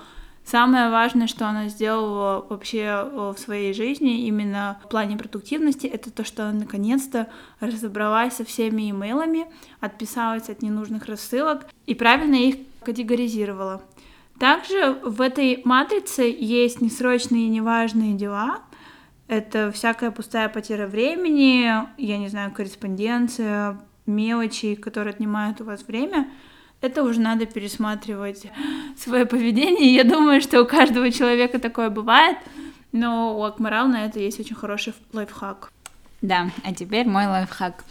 Самое 0.44 0.90
важное, 0.90 1.28
что 1.28 1.46
она 1.46 1.68
сделала 1.68 2.44
вообще 2.48 2.80
э, 2.80 3.32
в 3.34 3.38
своей 3.38 3.72
жизни, 3.72 4.26
именно 4.26 4.80
в 4.84 4.88
плане 4.88 5.16
продуктивности, 5.16 5.86
это 5.86 6.10
то, 6.10 6.24
что 6.24 6.48
она 6.48 6.60
наконец-то 6.60 7.28
разобралась 7.60 8.34
со 8.34 8.44
всеми 8.44 8.90
имейлами, 8.90 9.46
отписалась 9.80 10.48
от 10.48 10.60
ненужных 10.60 11.06
рассылок 11.06 11.66
и 11.86 11.94
правильно 11.94 12.34
их 12.34 12.56
категоризировала. 12.84 13.82
Также 14.40 14.98
в 15.04 15.20
этой 15.20 15.62
матрице 15.64 16.22
есть 16.22 16.80
несрочные 16.80 17.46
и 17.46 17.50
неважные 17.50 18.14
дела. 18.14 18.62
Это 19.28 19.70
всякая 19.70 20.10
пустая 20.10 20.48
потеря 20.48 20.88
времени, 20.88 21.70
я 21.96 22.18
не 22.18 22.28
знаю, 22.28 22.50
корреспонденция, 22.50 23.80
мелочи, 24.06 24.74
которые 24.74 25.12
отнимают 25.12 25.60
у 25.60 25.64
вас 25.64 25.86
время— 25.86 26.28
это 26.82 27.04
уже 27.04 27.20
надо 27.20 27.46
пересматривать 27.46 28.48
свое 29.02 29.26
поведение. 29.26 29.94
Я 29.94 30.04
думаю, 30.04 30.40
что 30.40 30.62
у 30.62 30.66
каждого 30.66 31.10
человека 31.10 31.58
такое 31.58 31.90
бывает, 31.90 32.38
но 32.92 33.38
у 33.38 33.42
Акмарал 33.42 33.88
на 33.88 34.06
это 34.06 34.20
есть 34.20 34.40
очень 34.40 34.56
хороший 34.56 34.94
лайфхак. 35.12 35.70
Да, 36.20 36.50
а 36.64 36.72
теперь 36.72 37.06
мой 37.06 37.26
лайфхак. 37.26 37.84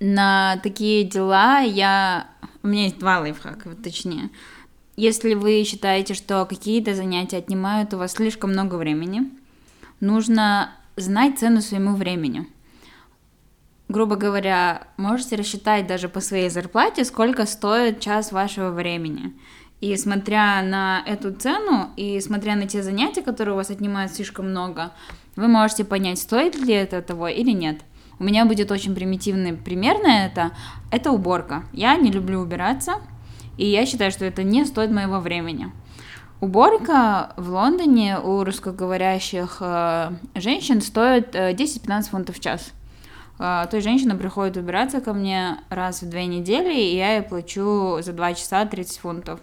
На 0.00 0.58
такие 0.62 1.04
дела 1.04 1.60
я... 1.60 2.28
У 2.62 2.68
меня 2.68 2.84
есть 2.84 2.98
два 2.98 3.20
лайфхака, 3.20 3.74
точнее. 3.76 4.30
Если 4.96 5.34
вы 5.34 5.62
считаете, 5.64 6.14
что 6.14 6.44
какие-то 6.46 6.94
занятия 6.94 7.36
отнимают 7.36 7.94
у 7.94 7.98
вас 7.98 8.12
слишком 8.12 8.50
много 8.50 8.74
времени, 8.76 9.30
нужно 10.00 10.72
знать 10.96 11.38
цену 11.38 11.60
своему 11.60 11.94
времени 11.94 12.46
грубо 13.88 14.16
говоря, 14.16 14.88
можете 14.96 15.36
рассчитать 15.36 15.86
даже 15.86 16.08
по 16.08 16.20
своей 16.20 16.50
зарплате, 16.50 17.04
сколько 17.04 17.46
стоит 17.46 18.00
час 18.00 18.32
вашего 18.32 18.70
времени. 18.70 19.32
И 19.80 19.94
смотря 19.96 20.62
на 20.62 21.02
эту 21.06 21.32
цену 21.34 21.90
и 21.96 22.18
смотря 22.20 22.56
на 22.56 22.66
те 22.66 22.82
занятия, 22.82 23.22
которые 23.22 23.54
у 23.54 23.56
вас 23.56 23.70
отнимают 23.70 24.12
слишком 24.12 24.48
много, 24.50 24.92
вы 25.36 25.48
можете 25.48 25.84
понять, 25.84 26.18
стоит 26.18 26.56
ли 26.56 26.72
это 26.72 27.02
того 27.02 27.28
или 27.28 27.50
нет. 27.50 27.82
У 28.18 28.24
меня 28.24 28.46
будет 28.46 28.70
очень 28.70 28.94
примитивный 28.94 29.52
пример 29.52 29.98
на 30.02 30.24
это. 30.24 30.52
Это 30.90 31.10
уборка. 31.12 31.64
Я 31.74 31.96
не 31.96 32.10
люблю 32.10 32.40
убираться, 32.40 32.94
и 33.58 33.66
я 33.66 33.84
считаю, 33.84 34.10
что 34.10 34.24
это 34.24 34.42
не 34.42 34.64
стоит 34.64 34.90
моего 34.90 35.20
времени. 35.20 35.70
Уборка 36.40 37.34
в 37.36 37.50
Лондоне 37.50 38.18
у 38.18 38.44
русскоговорящих 38.44 39.58
э, 39.60 40.12
женщин 40.34 40.80
стоит 40.80 41.34
э, 41.34 41.52
10-15 41.52 42.02
фунтов 42.10 42.36
в 42.36 42.40
час. 42.40 42.72
А, 43.38 43.66
то 43.66 43.76
есть 43.76 43.86
женщина 43.86 44.16
приходит 44.16 44.56
убираться 44.56 45.00
ко 45.00 45.12
мне 45.12 45.58
раз 45.68 46.02
в 46.02 46.08
две 46.08 46.26
недели, 46.26 46.74
и 46.74 46.96
я 46.96 47.16
ей 47.16 47.22
плачу 47.22 47.98
за 48.00 48.12
два 48.12 48.32
часа 48.34 48.64
30 48.64 48.98
фунтов 48.98 49.40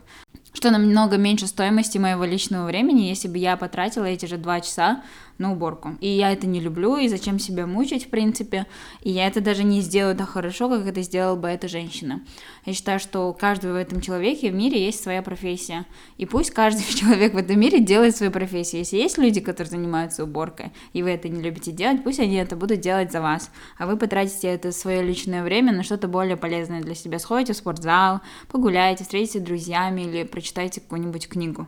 что 0.63 0.71
намного 0.71 1.17
меньше 1.17 1.47
стоимости 1.47 1.97
моего 1.97 2.23
личного 2.23 2.65
времени, 2.65 3.01
если 3.01 3.27
бы 3.27 3.37
я 3.37 3.57
потратила 3.57 4.05
эти 4.05 4.27
же 4.27 4.37
два 4.37 4.61
часа 4.61 5.03
на 5.37 5.51
уборку. 5.51 5.97
И 5.99 6.07
я 6.07 6.31
это 6.31 6.47
не 6.47 6.59
люблю, 6.59 6.97
и 6.97 7.07
зачем 7.07 7.39
себя 7.39 7.65
мучить, 7.65 8.05
в 8.05 8.09
принципе. 8.09 8.65
И 9.01 9.11
я 9.11 9.27
это 9.27 9.41
даже 9.41 9.63
не 9.63 9.81
сделаю 9.81 10.15
так 10.15 10.29
хорошо, 10.29 10.69
как 10.69 10.85
это 10.85 11.01
сделала 11.01 11.35
бы 11.35 11.47
эта 11.47 11.67
женщина. 11.67 12.21
Я 12.65 12.73
считаю, 12.73 12.99
что 12.99 13.29
у 13.29 13.33
каждого 13.33 13.73
в 13.73 13.75
этом 13.75 14.01
человеке 14.01 14.51
в 14.51 14.53
мире 14.53 14.83
есть 14.83 15.03
своя 15.03 15.21
профессия. 15.21 15.85
И 16.17 16.25
пусть 16.25 16.51
каждый 16.51 16.83
человек 16.95 17.33
в 17.33 17.37
этом 17.37 17.59
мире 17.59 17.79
делает 17.79 18.15
свою 18.15 18.31
профессию. 18.31 18.79
Если 18.79 18.97
есть 18.97 19.17
люди, 19.17 19.41
которые 19.41 19.71
занимаются 19.71 20.23
уборкой, 20.23 20.71
и 20.93 21.03
вы 21.03 21.09
это 21.11 21.29
не 21.29 21.41
любите 21.41 21.71
делать, 21.71 22.03
пусть 22.03 22.19
они 22.19 22.35
это 22.35 22.55
будут 22.55 22.79
делать 22.79 23.11
за 23.11 23.21
вас. 23.21 23.51
А 23.77 23.87
вы 23.87 23.97
потратите 23.97 24.47
это 24.47 24.71
свое 24.71 25.01
личное 25.01 25.43
время 25.43 25.73
на 25.73 25.83
что-то 25.83 26.07
более 26.07 26.37
полезное 26.37 26.81
для 26.81 26.95
себя. 26.95 27.19
Сходите 27.19 27.53
в 27.53 27.57
спортзал, 27.57 28.21
погуляйте, 28.51 29.03
встретитесь 29.03 29.41
с 29.41 29.43
друзьями 29.43 30.01
или 30.01 30.23
прочитайте 30.23 30.81
какую-нибудь 30.81 31.27
книгу. 31.27 31.67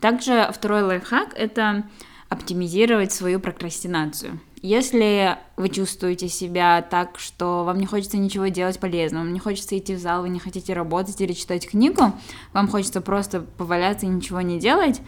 Также 0.00 0.50
второй 0.52 0.82
лайфхак— 0.82 1.34
это 1.36 1.84
оптимизировать 2.34 3.12
свою 3.12 3.40
прокрастинацию. 3.40 4.40
Если 4.60 5.36
вы 5.56 5.68
чувствуете 5.68 6.28
себя 6.28 6.80
так, 6.82 7.18
что 7.18 7.64
вам 7.64 7.78
не 7.78 7.86
хочется 7.86 8.16
ничего 8.16 8.46
делать 8.46 8.78
полезного, 8.78 9.24
вам 9.24 9.32
не 9.32 9.38
хочется 9.38 9.76
идти 9.76 9.94
в 9.94 9.98
зал, 9.98 10.22
вы 10.22 10.28
не 10.30 10.38
хотите 10.38 10.72
работать 10.72 11.20
или 11.20 11.32
читать 11.32 11.68
книгу, 11.68 12.12
вам 12.52 12.68
хочется 12.68 13.00
просто 13.00 13.40
поваляться 13.40 14.06
и 14.06 14.08
ничего 14.08 14.40
не 14.40 14.58
делать, 14.58 15.00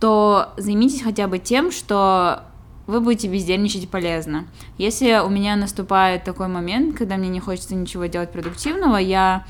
то 0.00 0.52
займитесь 0.56 1.02
хотя 1.02 1.26
бы 1.26 1.38
тем, 1.38 1.72
что 1.72 2.44
вы 2.86 3.00
будете 3.00 3.28
бездельничать 3.28 3.88
полезно. 3.90 4.46
Если 4.78 5.20
у 5.24 5.28
меня 5.28 5.56
наступает 5.56 6.24
такой 6.24 6.48
момент, 6.48 6.96
когда 6.96 7.16
мне 7.16 7.28
не 7.28 7.40
хочется 7.40 7.74
ничего 7.74 8.06
делать 8.06 8.30
продуктивного, 8.30 8.96
я 8.96 9.44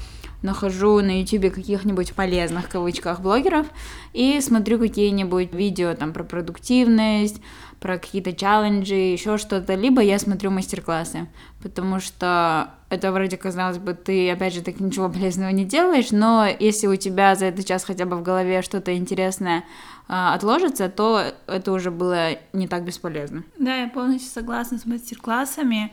нахожу 0.47 1.01
на 1.01 1.21
YouTube 1.21 1.53
каких-нибудь 1.53 2.15
полезных, 2.15 2.67
в 2.67 2.69
кавычках, 2.71 3.21
блогеров 3.21 3.67
и 4.15 4.41
смотрю 4.41 4.79
какие-нибудь 4.79 5.53
видео 5.53 5.95
там 5.95 6.13
про 6.13 6.25
продуктивность, 6.25 7.43
про 7.81 7.99
какие-то 7.99 8.33
челленджи, 8.33 8.95
еще 8.95 9.37
что-то, 9.37 9.75
либо 9.75 10.01
я 10.01 10.19
смотрю 10.19 10.51
мастер-классы, 10.51 11.29
потому 11.63 12.01
что 12.01 12.71
это 12.89 13.13
вроде 13.13 13.37
казалось 13.37 13.79
бы, 13.79 13.95
ты 13.95 14.31
опять 14.31 14.55
же 14.55 14.63
так 14.63 14.81
ничего 14.81 15.09
полезного 15.13 15.51
не 15.51 15.65
делаешь, 15.65 16.11
но 16.13 16.47
если 16.47 16.87
у 16.87 16.97
тебя 16.97 17.35
за 17.35 17.47
этот 17.47 17.67
час 17.67 17.85
хотя 17.85 18.07
бы 18.07 18.17
в 18.17 18.23
голове 18.23 18.63
что-то 18.63 18.97
интересное 18.97 19.65
а, 20.09 20.35
отложится, 20.35 20.89
то 20.89 21.23
это 21.47 21.73
уже 21.73 21.91
было 21.91 22.39
не 22.53 22.69
так 22.69 22.85
бесполезно. 22.85 23.43
Да, 23.59 23.75
я 23.75 23.89
полностью 23.89 24.31
согласна 24.31 24.79
с 24.79 24.87
мастер-классами 24.87 25.93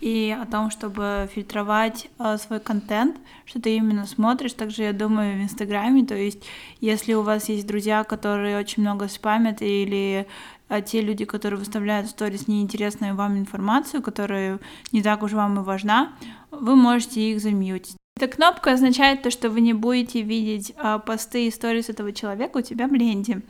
и 0.00 0.36
о 0.38 0.46
том, 0.46 0.70
чтобы 0.70 1.28
фильтровать 1.32 2.08
э, 2.18 2.36
свой 2.38 2.60
контент, 2.60 3.16
что 3.44 3.60
ты 3.60 3.76
именно 3.76 4.06
смотришь. 4.06 4.54
Также 4.54 4.82
я 4.82 4.92
думаю 4.92 5.38
в 5.38 5.42
Инстаграме, 5.42 6.04
то 6.04 6.14
есть 6.14 6.42
если 6.80 7.14
у 7.14 7.22
вас 7.22 7.48
есть 7.48 7.66
друзья, 7.66 8.04
которые 8.04 8.58
очень 8.58 8.82
много 8.82 9.08
спамят, 9.08 9.60
или 9.60 10.26
э, 10.68 10.82
те 10.82 11.02
люди, 11.02 11.24
которые 11.24 11.58
выставляют 11.58 12.06
в 12.06 12.10
сторис 12.10 12.48
неинтересную 12.48 13.14
вам 13.14 13.38
информацию, 13.38 14.02
которая 14.02 14.58
не 14.92 15.02
так 15.02 15.22
уж 15.22 15.32
вам 15.32 15.60
и 15.60 15.62
важна, 15.62 16.12
вы 16.50 16.76
можете 16.76 17.32
их 17.32 17.40
замьютить. 17.40 17.96
Эта 18.16 18.28
кнопка 18.28 18.72
означает 18.72 19.22
то, 19.22 19.30
что 19.30 19.48
вы 19.50 19.60
не 19.60 19.72
будете 19.72 20.22
видеть 20.22 20.72
э, 20.76 20.98
посты 21.04 21.46
и 21.46 21.50
сторис 21.50 21.90
этого 21.90 22.12
человека 22.12 22.58
у 22.58 22.62
тебя 22.62 22.88
в 22.88 22.94
ленте. 22.94 23.42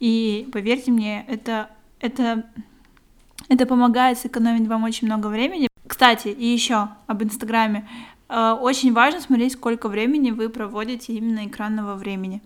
И 0.00 0.48
поверьте 0.52 0.90
мне, 0.90 1.24
это, 1.28 1.70
это 2.00 2.44
это 3.48 3.66
помогает 3.66 4.18
сэкономить 4.18 4.68
вам 4.68 4.84
очень 4.84 5.06
много 5.06 5.26
времени, 5.26 5.68
кстати, 5.92 6.28
и 6.28 6.46
еще 6.46 6.88
об 7.06 7.22
Инстаграме. 7.22 7.86
Э, 8.30 8.56
очень 8.58 8.94
важно 8.94 9.20
смотреть, 9.20 9.52
сколько 9.52 9.90
времени 9.90 10.30
вы 10.30 10.48
проводите 10.48 11.12
именно 11.12 11.46
экранного 11.46 11.96
времени. 11.96 12.40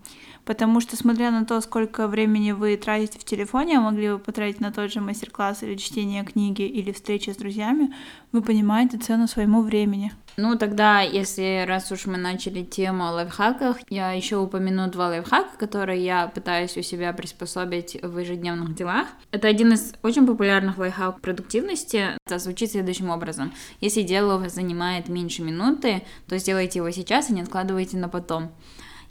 Потому 0.47 0.79
что, 0.79 0.95
смотря 0.95 1.29
на 1.29 1.45
то, 1.45 1.59
сколько 1.59 2.07
времени 2.07 2.53
вы 2.53 2.77
тратите 2.77 3.19
в 3.19 3.25
телефоне, 3.25 3.79
а 3.79 3.81
могли 3.81 4.11
бы 4.11 4.17
потратить 4.17 4.61
на 4.61 4.71
тот 4.71 4.93
же 4.93 5.01
мастер-класс 5.01 5.63
или 5.63 5.75
чтение 5.75 6.23
книги 6.23 6.61
или 6.61 6.93
встречи 6.93 7.31
с 7.31 7.35
друзьями, 7.35 7.93
вы 8.31 8.41
понимаете 8.41 8.97
цену 8.97 9.27
своему 9.27 9.61
времени. 9.61 10.13
Ну, 10.37 10.55
тогда, 10.55 11.01
если 11.01 11.65
раз 11.67 11.91
уж 11.91 12.05
мы 12.05 12.17
начали 12.17 12.63
тему 12.63 13.07
о 13.07 13.11
лайфхаках, 13.11 13.77
я 13.89 14.13
еще 14.13 14.37
упомяну 14.37 14.89
два 14.89 15.09
лайфхака, 15.09 15.57
которые 15.57 16.05
я 16.05 16.27
пытаюсь 16.27 16.77
у 16.77 16.81
себя 16.81 17.11
приспособить 17.11 17.97
в 18.01 18.17
ежедневных 18.17 18.73
делах. 18.73 19.07
Это 19.31 19.49
один 19.49 19.73
из 19.73 19.95
очень 20.01 20.25
популярных 20.25 20.77
лайфхаков 20.77 21.19
продуктивности. 21.19 22.11
Это 22.25 22.39
звучит 22.39 22.71
следующим 22.71 23.09
образом. 23.09 23.51
Если 23.81 24.03
дело 24.03 24.35
у 24.35 24.39
вас 24.39 24.53
занимает 24.53 25.09
меньше 25.09 25.41
минуты, 25.41 26.03
то 26.29 26.37
сделайте 26.37 26.79
его 26.79 26.89
сейчас 26.91 27.29
и 27.29 27.33
не 27.33 27.41
откладывайте 27.41 27.97
на 27.97 28.07
потом. 28.07 28.51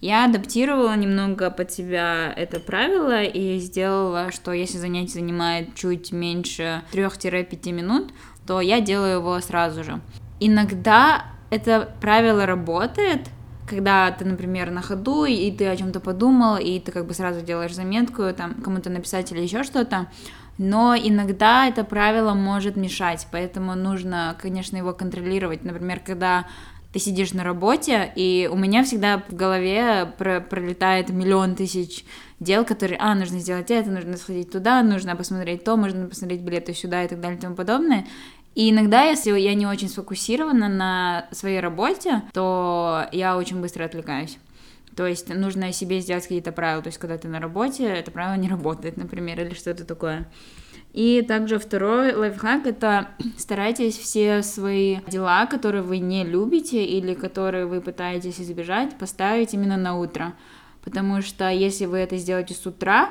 Я 0.01 0.27
адаптировала 0.27 0.95
немного 0.95 1.51
под 1.51 1.73
себя 1.73 2.33
это 2.37 2.61
правило 2.61 3.23
и 3.23 3.59
сделала, 3.59 4.31
что 4.31 4.53
если 4.53 4.77
занятие 4.77 5.15
занимает 5.15 5.75
чуть 5.75 6.13
меньше 6.13 6.83
3-5 6.93 7.73
минут, 7.73 8.13
то 8.47 8.61
я 8.61 8.81
делаю 8.81 9.19
его 9.19 9.41
сразу 9.41 9.83
же. 9.85 10.01
Иногда 10.39 11.25
это 11.51 11.95
правило 12.01 12.45
работает, 12.45 13.29
когда 13.67 14.11
ты, 14.13 14.25
например, 14.25 14.71
на 14.71 14.83
ходу, 14.83 15.25
и 15.25 15.51
ты 15.51 15.67
о 15.67 15.77
чем-то 15.77 16.01
подумал, 16.01 16.57
и 16.57 16.79
ты 16.79 16.93
как 16.93 17.07
бы 17.07 17.15
сразу 17.15 17.41
делаешь 17.41 17.75
заметку, 17.75 18.23
там, 18.37 18.55
кому-то 18.55 18.91
написать 18.91 19.33
или 19.33 19.41
еще 19.41 19.65
что-то, 19.65 20.09
но 20.59 20.95
иногда 20.97 21.67
это 21.67 21.85
правило 21.85 22.33
может 22.35 22.77
мешать, 22.77 23.27
поэтому 23.31 23.75
нужно, 23.75 24.37
конечно, 24.41 24.77
его 24.77 24.93
контролировать. 24.93 25.65
Например, 25.65 26.01
когда 26.01 26.47
ты 26.97 27.01
сидишь 27.01 27.35
на 27.35 27.45
работе, 27.45 28.11
и 28.17 28.49
у 28.51 28.57
меня 28.57 28.83
всегда 28.83 29.23
в 29.29 29.35
голове 29.35 30.11
про 30.17 30.41
пролетает 30.41 31.11
миллион 31.11 31.55
тысяч 31.55 32.07
дел, 32.41 32.65
которые, 32.65 32.99
а, 32.99 33.15
нужно 33.15 33.39
сделать 33.39 33.71
это, 33.71 33.91
нужно 33.91 34.17
сходить 34.17 34.51
туда, 34.51 34.83
нужно 34.83 35.15
посмотреть 35.15 35.63
то, 35.63 35.77
нужно 35.77 36.07
посмотреть 36.09 36.41
билеты 36.41 36.73
сюда 36.73 37.05
и 37.05 37.09
так 37.09 37.21
далее 37.21 37.37
и 37.37 37.41
тому 37.43 37.55
подобное. 37.55 38.07
И 38.55 38.71
иногда, 38.71 39.03
если 39.03 39.39
я 39.39 39.53
не 39.53 39.67
очень 39.67 39.91
сфокусирована 39.91 40.71
на 40.71 41.27
своей 41.33 41.61
работе, 41.61 42.23
то 42.33 43.07
я 43.13 43.37
очень 43.37 43.61
быстро 43.61 43.85
отвлекаюсь. 43.85 44.39
То 44.97 45.07
есть 45.07 45.33
нужно 45.33 45.73
себе 45.73 46.01
сделать 46.01 46.25
какие-то 46.25 46.53
правила. 46.53 46.83
То 46.83 46.89
есть 46.89 46.99
когда 46.99 47.19
ты 47.19 47.29
на 47.29 47.39
работе, 47.39 47.85
это 47.85 48.11
правило 48.11 48.35
не 48.35 48.49
работает, 48.49 48.97
например, 48.97 49.41
или 49.41 49.55
что-то 49.55 49.85
такое. 49.85 50.27
И 50.95 51.21
также 51.21 51.59
второй 51.59 52.15
лайфхак— 52.15 52.67
это 52.67 53.09
старайтесь 53.37 53.99
все 53.99 54.43
свои 54.43 55.01
дела, 55.09 55.45
которые 55.45 55.83
вы 55.83 55.99
не 55.99 56.25
любите 56.25 56.83
или 56.83 57.13
которые 57.13 57.67
вы 57.67 57.83
пытаетесь 57.83 58.41
избежать, 58.41 58.97
поставить 58.97 59.53
именно 59.53 59.77
на 59.77 59.99
утро. 59.99 60.33
Потому 60.83 61.21
что 61.21 61.51
если 61.51 61.85
вы 61.85 61.99
это 61.99 62.17
сделаете 62.17 62.55
с 62.55 62.65
утра, 62.65 63.11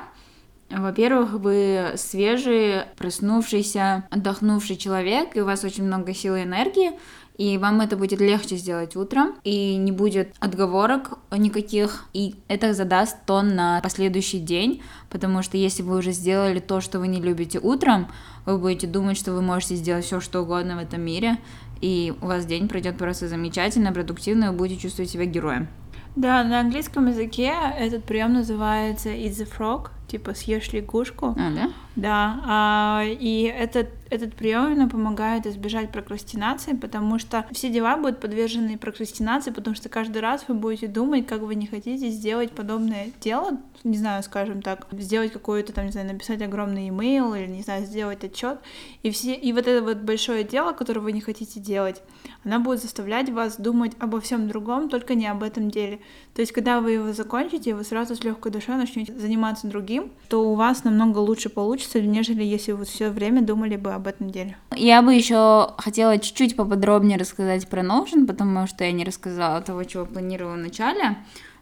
во-первых, 0.68 1.34
вы 1.34 1.92
свежий, 1.94 2.82
проснувшийся, 2.96 4.08
отдохнувший 4.10 4.76
человек, 4.76 5.36
и 5.36 5.40
у 5.40 5.44
вас 5.44 5.62
очень 5.62 5.84
много 5.84 6.12
силы 6.12 6.40
и 6.40 6.42
энергии, 6.42 6.98
и 7.36 7.58
вам 7.58 7.80
это 7.80 7.96
будет 7.96 8.20
легче 8.20 8.56
сделать 8.56 8.96
утром, 8.96 9.34
и 9.44 9.76
не 9.76 9.92
будет 9.92 10.34
отговорок 10.38 11.18
никаких, 11.30 12.06
и 12.12 12.36
это 12.48 12.72
задаст 12.72 13.18
тон 13.26 13.54
на 13.54 13.80
последующий 13.82 14.40
день, 14.40 14.82
потому 15.10 15.42
что 15.42 15.56
если 15.56 15.82
вы 15.82 15.98
уже 15.98 16.12
сделали 16.12 16.60
то, 16.60 16.80
что 16.80 16.98
вы 16.98 17.08
не 17.08 17.20
любите 17.20 17.58
утром, 17.58 18.08
вы 18.46 18.58
будете 18.58 18.86
думать, 18.86 19.18
что 19.18 19.32
вы 19.32 19.42
можете 19.42 19.76
сделать 19.76 20.04
все, 20.04 20.20
что 20.20 20.42
угодно 20.42 20.76
в 20.76 20.78
этом 20.78 21.02
мире, 21.02 21.38
и 21.80 22.14
у 22.22 22.26
вас 22.26 22.46
день 22.46 22.68
пройдет 22.68 22.96
просто 22.96 23.28
замечательно, 23.28 23.92
продуктивно, 23.92 24.46
и 24.46 24.48
вы 24.48 24.54
будете 24.54 24.80
чувствовать 24.80 25.10
себя 25.10 25.26
героем. 25.26 25.68
Да, 26.16 26.42
на 26.44 26.60
английском 26.60 27.08
языке 27.08 27.52
этот 27.78 28.04
прием 28.04 28.32
называется 28.32 29.10
"eat 29.10 29.32
the 29.32 29.46
frog", 29.46 29.90
типа 30.08 30.32
съешь 30.32 30.72
лягушку. 30.72 31.36
А, 31.36 31.50
да? 31.54 31.70
Да, 31.96 32.42
а, 32.46 33.02
и 33.06 33.42
этот, 33.44 33.88
этот 34.10 34.34
прием 34.34 34.66
именно 34.66 34.86
помогает 34.86 35.46
избежать 35.46 35.90
прокрастинации, 35.90 36.74
потому 36.74 37.18
что 37.18 37.46
все 37.52 37.70
дела 37.70 37.96
будут 37.96 38.20
подвержены 38.20 38.76
прокрастинации, 38.76 39.50
потому 39.50 39.74
что 39.74 39.88
каждый 39.88 40.20
раз 40.20 40.44
вы 40.46 40.54
будете 40.54 40.88
думать, 40.88 41.26
как 41.26 41.40
вы 41.40 41.54
не 41.54 41.66
хотите 41.66 42.10
сделать 42.10 42.52
подобное 42.52 43.08
дело, 43.22 43.58
не 43.82 43.96
знаю, 43.96 44.22
скажем 44.22 44.60
так, 44.60 44.86
сделать 44.92 45.32
какое-то 45.32 45.72
там, 45.72 45.86
не 45.86 45.92
знаю, 45.92 46.08
написать 46.08 46.42
огромный 46.42 46.88
имейл 46.90 47.34
или, 47.34 47.46
не 47.46 47.62
знаю, 47.62 47.86
сделать 47.86 48.22
отчет, 48.24 48.58
и 49.02 49.10
все, 49.10 49.34
и 49.34 49.52
вот 49.54 49.66
это 49.66 49.82
вот 49.82 49.98
большое 49.98 50.44
дело, 50.44 50.72
которое 50.72 51.00
вы 51.00 51.12
не 51.12 51.22
хотите 51.22 51.60
делать, 51.60 52.02
она 52.44 52.58
будет 52.58 52.82
заставлять 52.82 53.30
вас 53.30 53.56
думать 53.56 53.92
обо 53.98 54.20
всем 54.20 54.48
другом, 54.48 54.90
только 54.90 55.14
не 55.14 55.26
об 55.26 55.42
этом 55.42 55.70
деле. 55.70 56.00
То 56.34 56.42
есть, 56.42 56.52
когда 56.52 56.80
вы 56.80 56.92
его 56.92 57.12
закончите, 57.12 57.74
вы 57.74 57.84
сразу 57.84 58.14
с 58.14 58.22
легкой 58.22 58.52
душой 58.52 58.76
начнете 58.76 59.18
заниматься 59.18 59.66
другим, 59.66 60.12
то 60.28 60.50
у 60.50 60.54
вас 60.54 60.84
намного 60.84 61.18
лучше 61.18 61.48
получится, 61.48 61.85
нежели 61.94 62.42
если 62.42 62.72
вы 62.72 62.84
все 62.84 63.10
время 63.10 63.42
думали 63.42 63.76
бы 63.76 63.92
об 63.92 64.06
этом 64.06 64.30
деле. 64.30 64.56
Я 64.74 65.02
бы 65.02 65.14
еще 65.14 65.74
хотела 65.78 66.18
чуть-чуть 66.18 66.56
поподробнее 66.56 67.18
рассказать 67.18 67.68
про 67.68 67.82
Notion, 67.82 68.26
потому 68.26 68.66
что 68.66 68.84
я 68.84 68.92
не 68.92 69.04
рассказала 69.04 69.60
того, 69.60 69.84
чего 69.84 70.06
планировала 70.06 70.54
в 70.54 70.58
начале. 70.58 71.16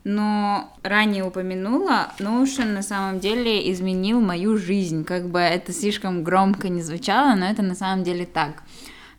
Но 0.04 0.70
ранее 0.82 1.24
упомянула, 1.24 2.12
Notion 2.18 2.74
на 2.74 2.82
самом 2.82 3.20
деле 3.20 3.72
изменил 3.72 4.20
мою 4.20 4.58
жизнь. 4.58 5.02
Как 5.04 5.30
бы 5.30 5.38
это 5.38 5.72
слишком 5.72 6.22
громко 6.22 6.68
не 6.68 6.82
звучало, 6.82 7.34
но 7.34 7.46
это 7.46 7.62
на 7.62 7.74
самом 7.74 8.04
деле 8.04 8.26
так. 8.26 8.62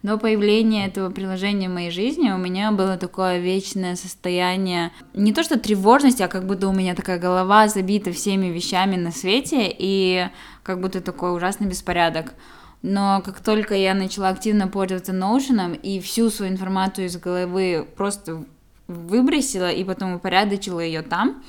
До 0.06 0.20
появления 0.20 0.86
этого 0.86 1.10
приложения 1.10 1.68
в 1.68 1.74
моей 1.74 1.90
жизни 1.90 2.30
у 2.30 2.38
меня 2.38 2.72
было 2.72 2.96
такое 2.96 3.40
вечное 3.40 3.96
состояние, 3.96 4.92
не 5.16 5.34
то 5.34 5.42
что 5.42 5.58
тревожности, 5.58 6.22
а 6.22 6.28
как 6.28 6.46
будто 6.46 6.68
у 6.68 6.74
меня 6.74 6.94
такая 6.94 7.18
голова 7.18 7.68
забита 7.68 8.12
всеми 8.12 8.46
вещами 8.46 8.98
на 8.98 9.12
свете, 9.12 9.62
и 9.68 10.28
как 10.62 10.80
будто 10.80 11.02
такой 11.02 11.36
ужасный 11.36 11.66
беспорядок. 11.66 12.36
Но 12.84 13.24
как 13.26 13.40
только 13.40 13.74
я 13.74 13.96
начала 13.96 14.30
активно 14.30 14.68
пользоваться 14.68 15.12
Notion 15.12 15.76
и 15.76 16.00
всю 16.00 16.30
свою 16.30 16.52
информацию 16.52 17.08
из 17.08 17.18
головы 17.18 17.88
просто 17.98 18.46
выбросила 18.88 19.72
и 19.72 19.84
потом 19.84 20.14
упорядочила 20.14 20.82
ее 20.82 21.02
там, 21.02 21.44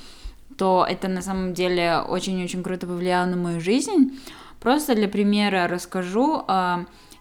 то 0.57 0.83
это 0.89 1.07
на 1.07 1.21
самом 1.21 1.53
деле 1.53 1.99
очень-очень 1.99 2.63
круто 2.63 2.87
повлияло 2.87 3.27
на 3.27 3.35
мою 3.35 3.61
жизнь. 3.61 4.19
Просто 4.59 4.95
для 4.95 5.07
примера 5.07 5.67
расскажу. 5.67 6.43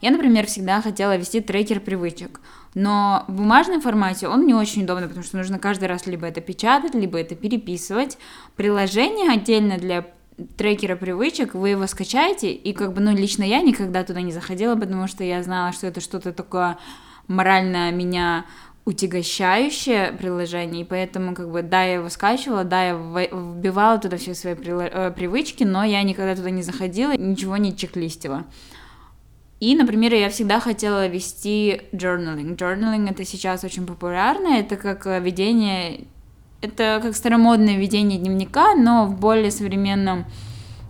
Я, 0.06 0.12
например, 0.12 0.46
всегда 0.46 0.80
хотела 0.80 1.16
вести 1.16 1.40
трекер 1.40 1.80
привычек, 1.80 2.40
но 2.74 3.24
в 3.26 3.32
бумажном 3.32 3.80
формате 3.80 4.28
он 4.28 4.46
не 4.46 4.54
очень 4.54 4.84
удобно, 4.84 5.08
потому 5.08 5.24
что 5.24 5.36
нужно 5.36 5.58
каждый 5.58 5.88
раз 5.88 6.06
либо 6.06 6.28
это 6.28 6.40
печатать, 6.40 6.94
либо 6.94 7.18
это 7.18 7.34
переписывать. 7.34 8.16
Приложение 8.54 9.32
отдельно 9.32 9.78
для 9.78 10.06
трекера 10.56 10.94
привычек, 10.94 11.54
вы 11.54 11.70
его 11.70 11.88
скачаете, 11.88 12.52
и 12.52 12.72
как 12.72 12.92
бы, 12.92 13.00
ну, 13.00 13.16
лично 13.16 13.42
я 13.42 13.62
никогда 13.62 14.04
туда 14.04 14.20
не 14.20 14.30
заходила, 14.30 14.76
потому 14.76 15.08
что 15.08 15.24
я 15.24 15.42
знала, 15.42 15.72
что 15.72 15.88
это 15.88 16.00
что-то 16.00 16.32
такое 16.32 16.78
морально 17.26 17.90
меня 17.90 18.46
утягощающее 18.84 20.12
приложение, 20.12 20.82
и 20.82 20.84
поэтому, 20.84 21.34
как 21.34 21.50
бы, 21.50 21.62
да, 21.62 21.82
я 21.82 21.94
его 21.94 22.10
скачивала, 22.10 22.62
да, 22.62 22.90
я 22.90 22.94
вбивала 22.94 23.98
туда 23.98 24.18
все 24.18 24.36
свои 24.36 24.54
э, 24.54 25.10
привычки, 25.10 25.64
но 25.64 25.82
я 25.82 26.00
никогда 26.04 26.36
туда 26.36 26.50
не 26.50 26.62
заходила, 26.62 27.16
ничего 27.16 27.56
не 27.56 27.76
чек-листила. 27.76 28.44
И, 29.58 29.74
например, 29.74 30.12
я 30.12 30.28
всегда 30.28 30.60
хотела 30.60 31.06
вести 31.06 31.80
journaling. 31.92 32.56
Journaling 32.56 33.10
это 33.10 33.24
сейчас 33.24 33.64
очень 33.64 33.86
популярно, 33.86 34.48
это 34.48 34.76
как 34.76 35.06
э, 35.06 35.18
ведение, 35.20 36.04
это 36.60 37.00
как 37.02 37.16
старомодное 37.16 37.78
ведение 37.78 38.18
дневника, 38.18 38.74
но 38.74 39.06
в 39.06 39.18
более 39.18 39.50
современном 39.50 40.26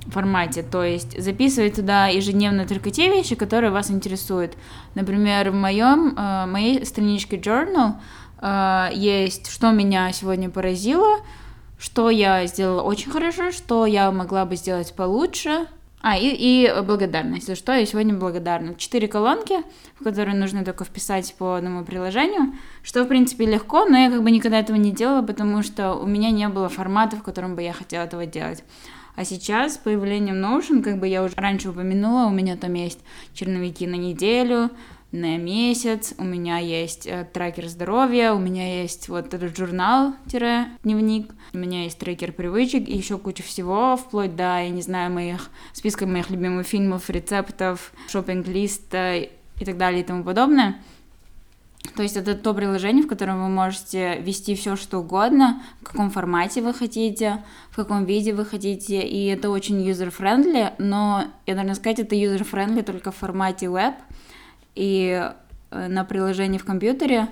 формате, 0.08 0.62
то 0.62 0.84
есть 0.84 1.20
записывать 1.20 1.74
туда 1.74 2.06
ежедневно 2.06 2.66
только 2.66 2.90
те 2.90 3.08
вещи, 3.08 3.34
которые 3.34 3.70
вас 3.70 3.90
интересуют. 3.90 4.56
Например, 4.94 5.50
в 5.50 5.54
моем, 5.54 6.14
э, 6.16 6.46
моей 6.46 6.84
страничке 6.84 7.36
journal 7.36 7.94
э, 8.40 8.88
есть, 8.94 9.48
что 9.48 9.70
меня 9.70 10.10
сегодня 10.12 10.50
поразило, 10.50 11.20
что 11.78 12.10
я 12.10 12.44
сделала 12.46 12.82
очень 12.82 13.12
хорошо, 13.12 13.52
что 13.52 13.86
я 13.86 14.10
могла 14.10 14.44
бы 14.44 14.56
сделать 14.56 14.92
получше, 14.94 15.66
а, 16.00 16.16
и, 16.16 16.28
и 16.28 16.82
благодарность. 16.82 17.46
За 17.46 17.56
что 17.56 17.72
я 17.72 17.84
сегодня 17.86 18.14
благодарна. 18.14 18.74
Четыре 18.74 19.08
колонки, 19.08 19.56
в 19.98 20.04
которые 20.04 20.36
нужно 20.36 20.64
только 20.64 20.84
вписать 20.84 21.34
по 21.36 21.54
одному 21.54 21.84
приложению, 21.84 22.54
что, 22.82 23.04
в 23.04 23.08
принципе, 23.08 23.46
легко, 23.46 23.84
но 23.86 23.96
я 23.96 24.10
как 24.10 24.22
бы 24.22 24.30
никогда 24.30 24.60
этого 24.60 24.76
не 24.76 24.92
делала, 24.92 25.22
потому 25.22 25.62
что 25.62 25.94
у 25.94 26.06
меня 26.06 26.30
не 26.30 26.48
было 26.48 26.68
формата, 26.68 27.16
в 27.16 27.22
котором 27.22 27.56
бы 27.56 27.62
я 27.62 27.72
хотела 27.72 28.04
этого 28.04 28.26
делать. 28.26 28.62
А 29.16 29.24
сейчас, 29.24 29.74
с 29.74 29.78
появлением 29.78 30.44
Notion, 30.44 30.82
как 30.82 30.98
бы 30.98 31.08
я 31.08 31.24
уже 31.24 31.34
раньше 31.36 31.70
упомянула, 31.70 32.26
у 32.26 32.30
меня 32.30 32.56
там 32.56 32.74
есть 32.74 33.00
черновики 33.32 33.86
на 33.86 33.94
неделю, 33.94 34.70
на 35.16 35.38
месяц, 35.38 36.14
у 36.18 36.24
меня 36.24 36.58
есть 36.58 37.06
э, 37.06 37.26
трекер 37.32 37.68
здоровья, 37.68 38.32
у 38.32 38.38
меня 38.38 38.82
есть 38.82 39.08
вот 39.08 39.32
этот 39.32 39.56
журнал-дневник, 39.56 41.32
у 41.52 41.58
меня 41.58 41.84
есть 41.84 41.98
трекер 41.98 42.32
привычек 42.32 42.88
и 42.88 42.96
еще 42.96 43.18
куча 43.18 43.42
всего, 43.42 43.96
вплоть 43.96 44.36
до, 44.36 44.62
я 44.62 44.68
не 44.68 44.82
знаю, 44.82 45.10
моих 45.12 45.50
списка 45.72 46.06
моих 46.06 46.30
любимых 46.30 46.66
фильмов, 46.66 47.08
рецептов, 47.10 47.92
шопинг-листа 48.08 49.16
и 49.16 49.64
так 49.64 49.76
далее 49.78 50.02
и 50.02 50.04
тому 50.04 50.22
подобное. 50.22 50.80
То 51.94 52.02
есть 52.02 52.16
это 52.16 52.34
то 52.34 52.52
приложение, 52.52 53.04
в 53.04 53.08
котором 53.08 53.42
вы 53.42 53.48
можете 53.48 54.18
вести 54.18 54.54
все 54.54 54.76
что 54.76 54.98
угодно, 54.98 55.62
в 55.80 55.84
каком 55.84 56.10
формате 56.10 56.60
вы 56.60 56.74
хотите, 56.74 57.44
в 57.70 57.76
каком 57.76 58.04
виде 58.04 58.34
вы 58.34 58.44
хотите, 58.44 59.00
и 59.02 59.26
это 59.26 59.50
очень 59.50 59.88
user-friendly, 59.88 60.74
но 60.78 61.24
я 61.46 61.54
должна 61.54 61.74
сказать, 61.74 62.00
это 62.00 62.14
user-friendly 62.16 62.82
только 62.82 63.12
в 63.12 63.16
формате 63.16 63.68
веб 63.68 63.94
и 64.76 65.30
э, 65.70 65.88
на 65.88 66.04
приложении 66.04 66.58
в 66.58 66.64
компьютере 66.64 67.28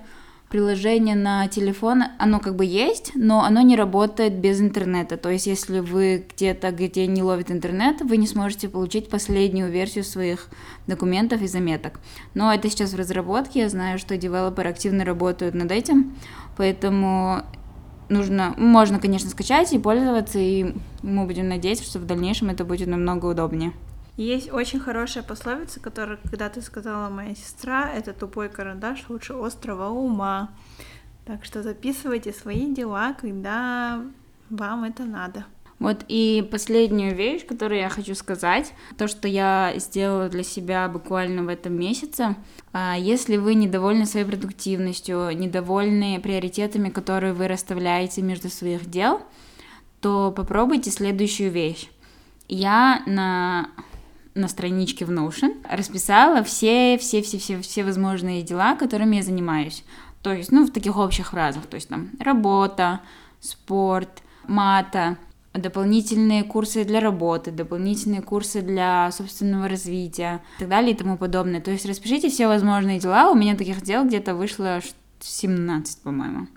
приложение 0.55 1.17
на 1.17 1.49
телефон, 1.49 2.05
оно 2.17 2.39
как 2.39 2.55
бы 2.55 2.65
есть, 2.65 3.11
но 3.17 3.43
оно 3.43 3.61
не 3.63 3.75
работает 3.75 4.39
без 4.39 4.61
интернета. 4.61 5.17
То 5.17 5.29
есть, 5.29 5.49
если 5.49 5.81
вы 5.81 6.25
где-то, 6.33 6.71
где 6.71 7.09
не 7.09 7.25
ловит 7.25 7.51
интернет, 7.51 8.03
вы 8.03 8.19
не 8.19 8.29
сможете 8.29 8.69
получить 8.69 9.09
последнюю 9.09 9.69
версию 9.69 10.05
своих 10.05 10.49
документов 10.87 11.43
и 11.43 11.49
заметок. 11.49 11.99
Но 12.35 12.55
это 12.55 12.71
сейчас 12.71 12.93
в 12.93 12.97
разработке, 12.97 13.63
я 13.63 13.69
знаю, 13.69 13.99
что 13.99 14.17
девелоперы 14.17 14.71
активно 14.71 15.05
работают 15.05 15.57
над 15.57 15.73
этим, 15.73 16.15
поэтому 16.57 17.43
нужно, 18.09 18.55
можно, 18.57 19.01
конечно, 19.01 19.31
скачать 19.31 19.73
и 19.73 19.79
пользоваться, 19.81 20.39
и 20.39 20.73
мы 21.03 21.27
будем 21.27 21.49
надеяться, 21.49 21.85
что 21.85 21.99
в 21.99 22.07
дальнейшем 22.07 22.51
это 22.51 22.65
будет 22.65 22.87
намного 22.87 23.27
удобнее. 23.27 23.73
Есть 24.17 24.53
очень 24.53 24.79
хорошая 24.79 25.25
пословица, 25.25 25.81
которая, 25.81 26.19
когда 26.19 26.49
ты 26.49 26.63
сказала 26.63 27.09
моя 27.09 27.35
сестра, 27.35 27.91
это 27.91 28.13
тупой 28.13 28.49
карандаш 28.49 29.05
лучше 29.09 29.33
острого 29.33 29.89
ума. 29.89 30.51
Так 31.25 31.45
что 31.45 31.63
записывайте 31.63 32.33
свои 32.33 32.73
дела, 32.73 33.15
когда 33.21 34.03
вам 34.51 34.85
это 34.85 35.05
надо. 35.05 35.47
Вот 35.81 36.05
и 36.07 36.47
последнюю 36.51 37.17
вещь, 37.17 37.45
которую 37.45 37.81
я 37.81 37.89
хочу 37.89 38.15
сказать, 38.15 38.73
то, 38.97 39.09
что 39.09 39.27
я 39.27 39.75
сделала 39.77 40.29
для 40.29 40.45
себя 40.45 40.89
буквально 40.89 41.43
в 41.43 41.49
этом 41.49 41.75
месяце. 41.75 42.37
А, 42.73 42.97
если 42.97 43.37
вы 43.37 43.55
недовольны 43.55 44.07
своей 44.07 44.25
продуктивностью, 44.25 45.31
недовольны 45.37 46.21
приоритетами, 46.21 46.91
которые 46.91 47.33
вы 47.33 47.49
расставляете 47.49 48.23
между 48.23 48.49
своих 48.49 48.89
дел, 48.89 49.23
то 50.01 50.33
попробуйте 50.35 50.91
следующую 50.93 51.51
вещь. 51.51 51.91
Я 52.47 53.03
на 53.07 53.71
на 54.35 54.49
страничке 54.49 55.05
в 55.05 55.11
Notion 55.11 55.65
расписала 55.69 56.43
все, 56.43 56.99
все, 56.99 57.23
все, 57.23 57.39
все, 57.39 57.61
все 57.61 57.85
возможные 57.85 58.43
дела, 58.43 58.75
которыми 58.75 59.17
я 59.17 59.23
занимаюсь. 59.23 59.85
То 60.23 60.33
есть, 60.33 60.51
ну, 60.53 60.67
в 60.67 60.73
таких 60.73 60.97
общих 60.97 61.31
фразах, 61.31 61.67
то 61.67 61.77
есть 61.77 61.89
там 61.89 62.11
работа, 62.19 63.01
спорт, 63.41 64.23
мата, 64.49 65.19
дополнительные 65.53 66.43
курсы 66.43 66.85
для 66.85 67.01
работы, 67.01 67.51
дополнительные 67.51 68.23
курсы 68.23 68.61
для 68.61 69.11
собственного 69.13 69.69
развития 69.69 70.41
и 70.57 70.61
так 70.61 70.69
далее 70.69 70.93
и 70.93 70.97
тому 70.97 71.17
подобное. 71.17 71.61
То 71.61 71.71
есть 71.71 71.87
распишите 71.87 72.29
все 72.29 72.49
возможные 72.49 72.99
дела. 72.99 73.31
У 73.31 73.35
меня 73.35 73.57
таких 73.57 73.83
дел 73.83 74.05
где-то 74.05 74.35
вышло 74.35 74.81
17, 75.21 76.03
по-моему 76.03 76.49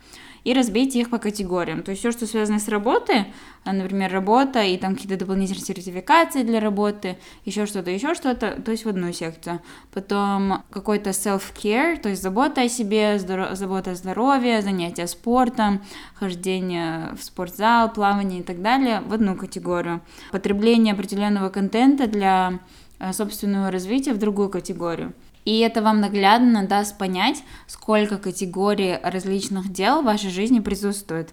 и 0.47 0.53
разбейте 0.53 1.01
их 1.01 1.09
по 1.09 1.17
категориям. 1.17 1.83
То 1.83 1.91
есть 1.91 1.99
все, 1.99 2.11
что 2.13 2.25
связано 2.25 2.59
с 2.59 2.69
работой, 2.69 3.25
а, 3.65 3.73
например, 3.73 4.09
работа 4.13 4.63
и 4.63 4.77
там 4.77 4.95
какие-то 4.95 5.17
дополнительные 5.17 5.61
сертификации 5.61 6.43
для 6.43 6.61
работы, 6.61 7.17
еще 7.43 7.65
что-то, 7.65 7.91
еще 7.91 8.15
что-то, 8.15 8.51
то 8.51 8.71
есть 8.71 8.85
в 8.85 8.87
одну 8.87 9.11
секцию. 9.11 9.59
Потом 9.93 10.63
какой-то 10.69 11.09
self-care, 11.09 11.99
то 11.99 12.07
есть 12.07 12.23
забота 12.23 12.61
о 12.61 12.69
себе, 12.69 13.19
здоров... 13.19 13.57
забота 13.57 13.91
о 13.91 13.95
здоровье, 13.95 14.61
занятия 14.61 15.07
спортом, 15.07 15.83
хождение 16.15 17.13
в 17.19 17.23
спортзал, 17.25 17.91
плавание 17.91 18.39
и 18.39 18.43
так 18.43 18.61
далее 18.61 19.01
в 19.01 19.13
одну 19.13 19.35
категорию. 19.35 19.99
Потребление 20.31 20.93
определенного 20.93 21.49
контента 21.49 22.07
для 22.07 22.59
а, 22.99 23.11
собственного 23.11 23.69
развития 23.69 24.13
в 24.13 24.17
другую 24.17 24.47
категорию. 24.47 25.11
И 25.47 25.59
это 25.59 25.81
вам 25.81 26.01
наглядно 26.01 26.67
даст 26.67 26.97
понять, 26.97 27.41
сколько 27.67 28.17
категорий 28.17 28.99
различных 29.01 29.71
дел 29.71 30.01
в 30.01 30.05
вашей 30.05 30.29
жизни 30.29 30.59
присутствует. 30.59 31.29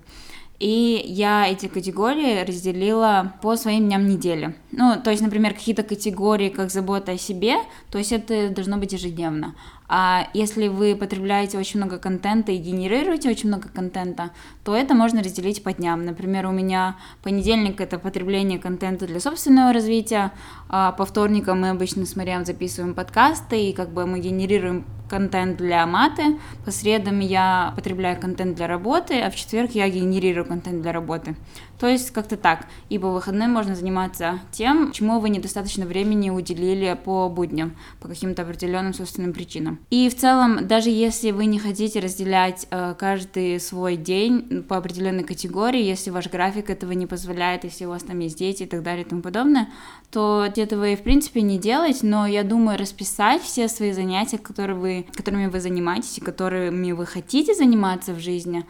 И 0.61 1.03
я 1.05 1.48
эти 1.48 1.66
категории 1.66 2.44
разделила 2.44 3.33
по 3.42 3.57
своим 3.57 3.87
дням 3.87 4.07
недели. 4.07 4.55
Ну, 4.77 5.01
то 5.03 5.11
есть, 5.11 5.23
например, 5.23 5.55
какие-то 5.55 5.85
категории, 5.85 6.49
как 6.49 6.71
забота 6.71 7.13
о 7.13 7.19
себе, 7.19 7.57
то 7.91 7.99
есть 7.99 8.13
это 8.13 8.49
должно 8.49 8.77
быть 8.77 8.93
ежедневно. 8.93 9.55
А 9.87 10.29
если 10.35 10.69
вы 10.69 10.97
потребляете 10.97 11.59
очень 11.59 11.79
много 11.79 11.99
контента 11.99 12.51
и 12.51 12.57
генерируете 12.57 13.31
очень 13.31 13.49
много 13.49 13.69
контента, 13.69 14.31
то 14.65 14.75
это 14.75 14.95
можно 14.95 15.23
разделить 15.23 15.63
по 15.63 15.73
дням. 15.73 16.05
Например, 16.05 16.47
у 16.47 16.53
меня 16.53 16.97
понедельник 17.23 17.81
это 17.81 17.99
потребление 17.99 18.59
контента 18.59 19.07
для 19.07 19.21
собственного 19.21 19.73
развития, 19.73 20.33
а 20.69 20.93
по 20.93 21.05
вторникам 21.05 21.61
мы 21.61 21.71
обычно 21.71 22.07
с 22.07 22.17
Мариам 22.17 22.45
записываем 22.45 22.95
подкасты, 22.95 23.69
и 23.69 23.73
как 23.73 23.91
бы 23.91 24.07
мы 24.07 24.21
генерируем 24.21 24.85
контент 25.09 25.59
для 25.59 25.87
маты, 25.87 26.39
по 26.65 26.71
средам 26.71 27.21
я 27.21 27.73
потребляю 27.77 28.19
контент 28.19 28.57
для 28.57 28.67
работы, 28.67 29.21
а 29.21 29.31
в 29.31 29.37
четверг 29.37 29.73
я 29.73 29.89
генерирую 29.89 30.47
контент 30.47 30.81
для 30.81 30.93
работы. 30.93 31.37
То 31.79 31.87
есть 31.87 32.11
как-то 32.11 32.37
так. 32.37 32.67
И 32.89 32.99
по 32.99 33.11
выходным 33.11 33.53
можно 33.53 33.75
заниматься 33.75 34.41
тем, 34.51 34.63
чему 34.92 35.20
вы 35.20 35.29
недостаточно 35.29 35.87
времени 35.87 36.31
уделили 36.31 36.98
по 37.05 37.29
будням, 37.29 37.77
по 38.00 38.09
каким-то 38.09 38.42
определенным 38.42 38.94
собственным 38.94 39.33
причинам. 39.33 39.79
И 39.90 40.09
в 40.09 40.16
целом, 40.16 40.66
даже 40.66 40.90
если 40.90 41.31
вы 41.31 41.46
не 41.46 41.59
хотите 41.59 42.00
разделять 42.00 42.66
э, 42.70 42.94
каждый 42.98 43.61
свой 43.61 43.96
день 43.96 44.62
по 44.62 44.77
определенной 44.77 45.24
категории, 45.24 45.83
если 45.83 46.11
ваш 46.11 46.29
график 46.29 46.70
этого 46.70 46.92
не 46.92 47.07
позволяет, 47.07 47.64
если 47.64 47.85
у 47.85 47.90
вас 47.90 48.03
там 48.03 48.18
есть 48.20 48.38
дети 48.38 48.64
и 48.64 48.66
так 48.66 48.83
далее 48.83 49.05
и 49.05 49.09
тому 49.09 49.22
подобное, 49.22 49.68
то 50.11 50.44
этого 50.44 50.88
и 50.88 50.96
в 50.96 51.03
принципе 51.03 51.42
не 51.42 51.59
делать, 51.59 52.03
но 52.03 52.27
я 52.27 52.44
думаю 52.44 52.79
расписать 52.79 53.42
все 53.42 53.68
свои 53.68 53.92
занятия, 53.92 54.38
которые 54.38 54.79
вы, 54.79 55.07
которыми 55.12 55.46
вы 55.46 55.61
занимаетесь 55.61 56.18
и 56.18 56.20
которыми 56.20 56.92
вы 56.92 57.07
хотите 57.07 57.55
заниматься 57.55 58.12
в 58.12 58.20
жизни, 58.20 58.64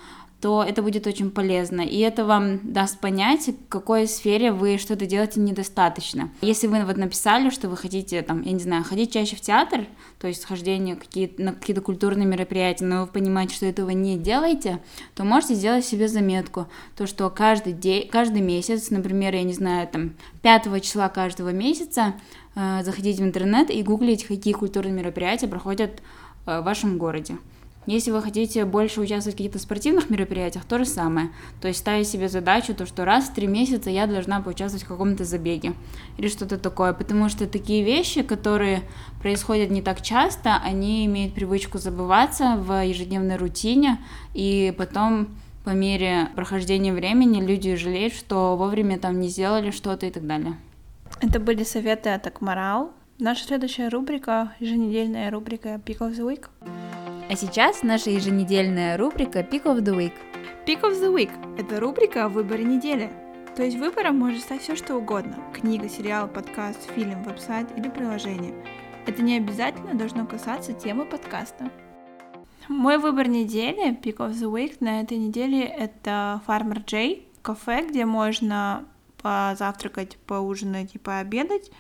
то 0.45 0.63
это 0.63 0.83
будет 0.83 1.07
очень 1.07 1.31
полезно. 1.31 1.81
И 1.81 1.99
это 2.01 2.27
вам 2.27 2.61
даст 2.71 3.01
понять, 3.01 3.49
в 3.49 3.69
какой 3.71 4.07
сфере 4.07 4.53
вы 4.53 4.77
что-то 4.77 5.07
делаете 5.07 5.41
недостаточно. 5.41 6.29
Если 6.43 6.67
вы 6.67 6.85
вот 6.85 6.99
написали, 6.99 7.49
что 7.49 7.71
вы 7.71 7.79
хотите, 7.79 8.21
там, 8.21 8.43
я 8.43 8.53
не 8.53 8.59
знаю, 8.59 8.85
ходить 8.85 9.11
чаще 9.11 9.37
в 9.37 9.41
театр, 9.41 9.87
то 10.21 10.29
есть 10.29 10.45
хождение 10.45 10.97
какие 10.97 11.35
на 11.39 11.55
какие-то 11.55 11.81
культурные 11.81 12.27
мероприятия, 12.27 12.85
но 12.85 13.05
вы 13.05 13.07
понимаете, 13.07 13.55
что 13.55 13.65
этого 13.65 13.89
не 13.89 14.19
делаете, 14.19 14.81
то 15.15 15.25
можете 15.25 15.55
сделать 15.55 15.87
себе 15.87 16.09
заметку, 16.09 16.67
то, 16.95 17.07
что 17.07 17.31
каждый 17.31 17.73
день, 17.73 18.07
каждый 18.07 18.43
месяц, 18.43 18.91
например, 18.91 19.35
я 19.35 19.45
не 19.45 19.55
знаю, 19.55 19.89
там, 19.89 20.13
5 20.43 20.83
числа 20.83 21.09
каждого 21.09 21.55
месяца 21.55 22.17
э, 22.55 22.83
заходить 22.85 23.19
в 23.19 23.23
интернет 23.23 23.71
и 23.71 23.83
гуглить, 23.83 24.27
какие 24.27 24.53
культурные 24.53 24.93
мероприятия 24.93 25.49
проходят 25.49 26.03
э, 26.45 26.61
в 26.61 26.65
вашем 26.65 26.99
городе. 26.99 27.39
Если 27.87 28.11
вы 28.11 28.23
хотите 28.23 28.65
больше 28.65 29.01
участвовать 29.01 29.35
в 29.35 29.39
каких-то 29.39 29.59
спортивных 29.59 30.09
мероприятиях, 30.11 30.65
то 30.65 30.79
же 30.79 30.87
самое. 30.87 31.31
То 31.61 31.69
есть 31.69 31.81
ставить 31.81 32.09
себе 32.09 32.29
задачу, 32.29 32.75
то 32.75 32.87
что 32.87 33.05
раз 33.05 33.27
в 33.27 33.35
три 33.35 33.47
месяца 33.47 33.91
я 33.91 34.07
должна 34.07 34.41
поучаствовать 34.41 34.85
в 34.85 34.89
каком-то 34.89 35.25
забеге 35.25 35.75
или 36.17 36.29
что-то 36.29 36.59
такое. 36.59 36.93
Потому 36.95 37.29
что 37.29 37.47
такие 37.47 37.85
вещи, 37.85 38.23
которые 38.23 38.83
происходят 39.21 39.71
не 39.71 39.83
так 39.83 40.01
часто, 40.03 40.57
они 40.57 41.05
имеют 41.07 41.35
привычку 41.35 41.79
забываться 41.79 42.57
в 42.57 42.85
ежедневной 42.85 43.37
рутине, 43.37 43.99
и 44.33 44.75
потом 44.77 45.29
по 45.65 45.71
мере 45.71 46.29
прохождения 46.35 46.93
времени 46.93 47.45
люди 47.45 47.75
жалеют, 47.75 48.13
что 48.13 48.57
вовремя 48.57 48.99
там 48.99 49.21
не 49.21 49.29
сделали 49.29 49.71
что-то 49.71 50.07
и 50.07 50.11
так 50.11 50.27
далее. 50.27 50.57
Это 51.21 51.41
были 51.41 51.65
советы 51.65 52.11
от 52.11 52.27
Акмарал. 52.27 52.93
Наша 53.19 53.45
следующая 53.45 53.89
рубрика, 53.89 54.53
еженедельная 54.59 55.31
рубрика 55.31 55.81
Pick 55.85 55.99
of 55.99 56.13
the 56.17 56.27
Week. 56.27 56.49
А 57.35 57.37
сейчас 57.37 57.83
наша 57.83 58.11
еженедельная 58.11 58.97
рубрика 58.97 59.41
Pick 59.41 59.65
of 59.65 59.81
the 59.81 59.93
Week. 59.93 60.13
Pick 60.67 60.83
of 60.83 60.93
the 60.93 61.13
Week– 61.13 61.33
это 61.59 61.81
рубрика 61.81 62.27
о 62.27 62.29
выборе 62.29 62.63
недели. 62.63 63.11
То 63.57 63.65
есть 63.65 63.77
выбором 63.77 64.21
может 64.21 64.43
стать 64.43 64.63
все 64.63 64.77
что 64.77 64.95
угодно– 64.95 65.43
книга, 65.53 65.89
сериал, 65.89 66.29
подкаст, 66.29 66.89
фильм, 66.95 67.25
веб-сайт 67.25 67.77
или 67.77 67.89
приложение. 67.89 68.55
Это 69.09 69.21
не 69.21 69.39
обязательно 69.39 69.95
должно 69.95 70.25
касаться 70.27 70.75
темы 70.75 71.07
подкаста. 71.07 71.73
Мой 72.69 72.99
выбор 72.99 73.27
недели, 73.27 73.91
Pick 74.01 74.19
of 74.19 74.31
the 74.31 74.49
Week, 74.49 74.77
на 74.79 75.01
этой 75.01 75.19
неделе 75.19 75.65
это 75.65 76.41
Farmer 76.47 76.85
J, 76.87 77.25
кафе, 77.43 77.85
где 77.85 78.05
можно 78.05 78.85
позавтракать, 79.21 80.19
поужинать 80.19 80.95
и 80.95 80.99
пообедать. 80.99 81.73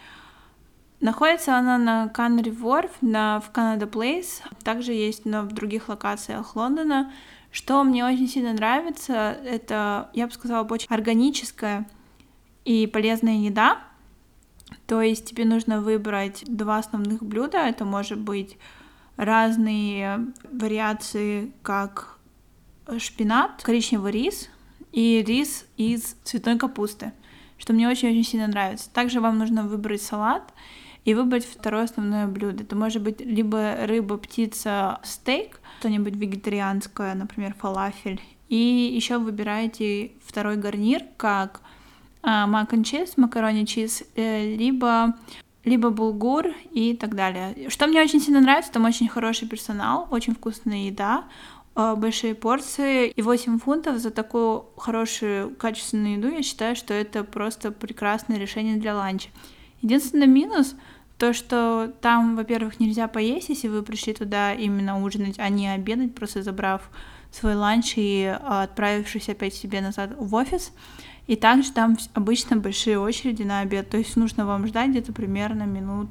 Находится 1.04 1.58
она 1.58 1.76
на 1.76 2.06
Canary 2.06 2.58
Wharf, 2.58 2.90
на, 3.02 3.38
в 3.38 3.50
Canada 3.52 3.86
Place, 3.86 4.40
также 4.62 4.94
есть 4.94 5.26
на, 5.26 5.42
в 5.42 5.52
других 5.52 5.90
локациях 5.90 6.56
Лондона. 6.56 7.12
Что 7.52 7.84
мне 7.84 8.06
очень 8.06 8.26
сильно 8.26 8.54
нравится, 8.54 9.36
это, 9.44 10.08
я 10.14 10.26
бы 10.26 10.32
сказала, 10.32 10.66
очень 10.66 10.88
органическая 10.88 11.86
и 12.64 12.86
полезная 12.86 13.36
еда. 13.36 13.80
То 14.86 15.02
есть 15.02 15.26
тебе 15.26 15.44
нужно 15.44 15.82
выбрать 15.82 16.42
два 16.46 16.78
основных 16.78 17.22
блюда. 17.22 17.58
Это 17.58 17.84
может 17.84 18.18
быть 18.18 18.56
разные 19.18 20.28
вариации, 20.50 21.52
как 21.60 22.18
шпинат, 22.96 23.62
коричневый 23.62 24.10
рис 24.10 24.48
и 24.90 25.22
рис 25.22 25.66
из 25.76 26.16
цветной 26.24 26.56
капусты, 26.56 27.12
что 27.58 27.74
мне 27.74 27.90
очень-очень 27.90 28.24
сильно 28.24 28.46
нравится. 28.46 28.88
Также 28.90 29.20
вам 29.20 29.36
нужно 29.36 29.64
выбрать 29.64 30.00
салат 30.00 30.50
и 31.04 31.14
выбрать 31.14 31.44
второе 31.44 31.84
основное 31.84 32.26
блюдо. 32.26 32.64
Это 32.64 32.76
может 32.76 33.02
быть 33.02 33.20
либо 33.20 33.76
рыба, 33.82 34.16
птица, 34.16 35.00
стейк, 35.02 35.60
что-нибудь 35.80 36.16
вегетарианское, 36.16 37.14
например, 37.14 37.54
фалафель. 37.58 38.20
И 38.48 38.56
еще 38.56 39.18
выбираете 39.18 40.12
второй 40.24 40.56
гарнир, 40.56 41.02
как 41.16 41.60
мак 42.22 42.72
and 42.72 42.84
чиз, 42.84 43.16
макарони 43.16 43.64
чиз, 43.64 44.04
э, 44.16 44.54
либо 44.56 45.14
либо 45.64 45.88
булгур 45.90 46.48
и 46.72 46.94
так 46.94 47.14
далее. 47.14 47.70
Что 47.70 47.86
мне 47.86 48.02
очень 48.02 48.20
сильно 48.20 48.40
нравится, 48.40 48.70
там 48.70 48.84
очень 48.84 49.08
хороший 49.08 49.48
персонал, 49.48 50.06
очень 50.10 50.34
вкусная 50.34 50.86
еда, 50.86 51.24
э, 51.74 51.94
большие 51.96 52.34
порции 52.34 53.08
и 53.08 53.22
8 53.22 53.58
фунтов 53.58 53.98
за 53.98 54.10
такую 54.10 54.66
хорошую 54.76 55.54
качественную 55.56 56.18
еду, 56.18 56.28
я 56.28 56.42
считаю, 56.42 56.76
что 56.76 56.92
это 56.92 57.24
просто 57.24 57.72
прекрасное 57.72 58.38
решение 58.38 58.76
для 58.76 58.94
ланча. 58.94 59.30
Единственный 59.80 60.26
минус 60.26 60.76
то, 61.18 61.32
что 61.32 61.92
там, 62.00 62.36
во-первых, 62.36 62.80
нельзя 62.80 63.08
поесть, 63.08 63.48
если 63.48 63.68
вы 63.68 63.82
пришли 63.82 64.14
туда 64.14 64.52
именно 64.52 65.02
ужинать, 65.02 65.38
а 65.38 65.48
не 65.48 65.68
обедать, 65.68 66.14
просто 66.14 66.42
забрав 66.42 66.90
свой 67.30 67.54
ланч 67.54 67.94
и 67.96 68.24
а, 68.26 68.62
отправившись 68.62 69.28
опять 69.28 69.54
себе 69.54 69.80
назад 69.80 70.12
в 70.18 70.34
офис. 70.34 70.72
И 71.26 71.36
также 71.36 71.72
там 71.72 71.96
обычно 72.12 72.56
большие 72.56 72.98
очереди 72.98 73.42
на 73.42 73.60
обед, 73.60 73.88
то 73.88 73.96
есть 73.96 74.16
нужно 74.16 74.44
вам 74.44 74.66
ждать 74.66 74.90
где-то 74.90 75.12
примерно 75.12 75.62
минут 75.62 76.10